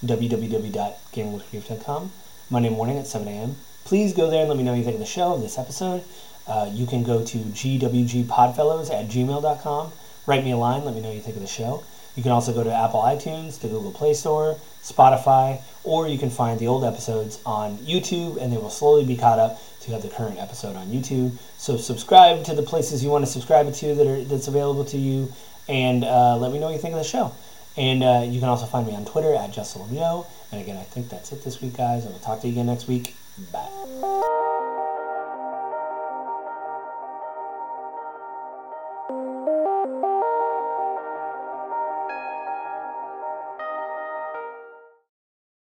www.gamingwithgrief.com, 0.06 2.12
Monday 2.50 2.70
morning 2.70 2.98
at 2.98 3.08
7 3.08 3.28
a.m. 3.28 3.56
Please 3.84 4.14
go 4.14 4.30
there 4.30 4.42
and 4.42 4.50
let 4.50 4.58
me 4.58 4.64
know 4.64 4.72
what 4.72 4.78
you 4.78 4.84
think 4.84 4.96
of 4.96 5.00
the 5.00 5.06
show, 5.06 5.34
of 5.34 5.42
this 5.42 5.58
episode. 5.58 6.04
Uh, 6.48 6.70
you 6.72 6.86
can 6.86 7.04
go 7.04 7.24
to 7.24 7.38
gwgpodfellows 7.38 8.92
at 8.92 9.08
gmail.com. 9.08 9.92
Write 10.26 10.44
me 10.44 10.52
a 10.52 10.58
line, 10.58 10.86
let 10.86 10.96
me 10.96 11.02
know 11.02 11.10
what 11.10 11.16
you 11.16 11.22
think 11.22 11.36
of 11.36 11.42
the 11.42 11.48
show. 11.48 11.84
You 12.16 12.24
can 12.24 12.32
also 12.32 12.54
go 12.54 12.64
to 12.64 12.74
Apple 12.74 13.02
iTunes, 13.02 13.60
the 13.60 13.68
Google 13.68 13.92
Play 13.92 14.14
Store, 14.14 14.58
Spotify, 14.84 15.62
or 15.84 16.08
you 16.08 16.18
can 16.18 16.30
find 16.30 16.60
the 16.60 16.68
old 16.68 16.84
episodes 16.84 17.40
on 17.46 17.78
YouTube 17.78 18.42
and 18.42 18.52
they 18.52 18.58
will 18.58 18.70
slowly 18.70 19.06
be 19.06 19.16
caught 19.16 19.40
up 19.40 19.62
to 19.82 19.92
have 19.92 20.02
the 20.02 20.10
current 20.10 20.38
episode 20.38 20.76
on 20.76 20.88
YouTube. 20.88 21.38
So 21.58 21.78
subscribe 21.78 22.44
to 22.46 22.54
the 22.54 22.64
places 22.64 23.04
you 23.04 23.10
want 23.10 23.26
to 23.26 23.32
subscribe 23.32 23.72
to 23.74 23.96
that 23.96 24.08
are 24.08 24.24
that's 24.24 24.48
available 24.48 24.86
to 24.86 24.98
you, 24.98 25.32
and 25.68 26.04
uh, 26.04 26.36
let 26.38 26.52
me 26.52 26.60
know 26.60 26.68
what 26.68 26.74
you 26.74 26.82
think 26.82 26.94
of 26.94 27.00
the 27.00 27.08
show. 27.08 27.34
And 27.80 28.04
uh, 28.04 28.26
you 28.28 28.40
can 28.40 28.50
also 28.50 28.66
find 28.66 28.86
me 28.86 28.94
on 28.94 29.06
Twitter 29.06 29.34
at 29.34 29.52
JustLemio. 29.52 30.28
And 30.52 30.62
again, 30.62 30.76
I 30.76 30.84
think 30.84 31.10
that's 31.10 31.32
it 31.32 31.46
this 31.46 31.62
week, 31.62 31.78
guys. 31.78 32.06
I 32.06 32.10
will 32.10 32.20
talk 32.20 32.42
to 32.42 32.48
you 32.48 32.54
again 32.54 32.66
next 32.66 32.88
week. 32.88 33.16
Bye. 33.54 34.56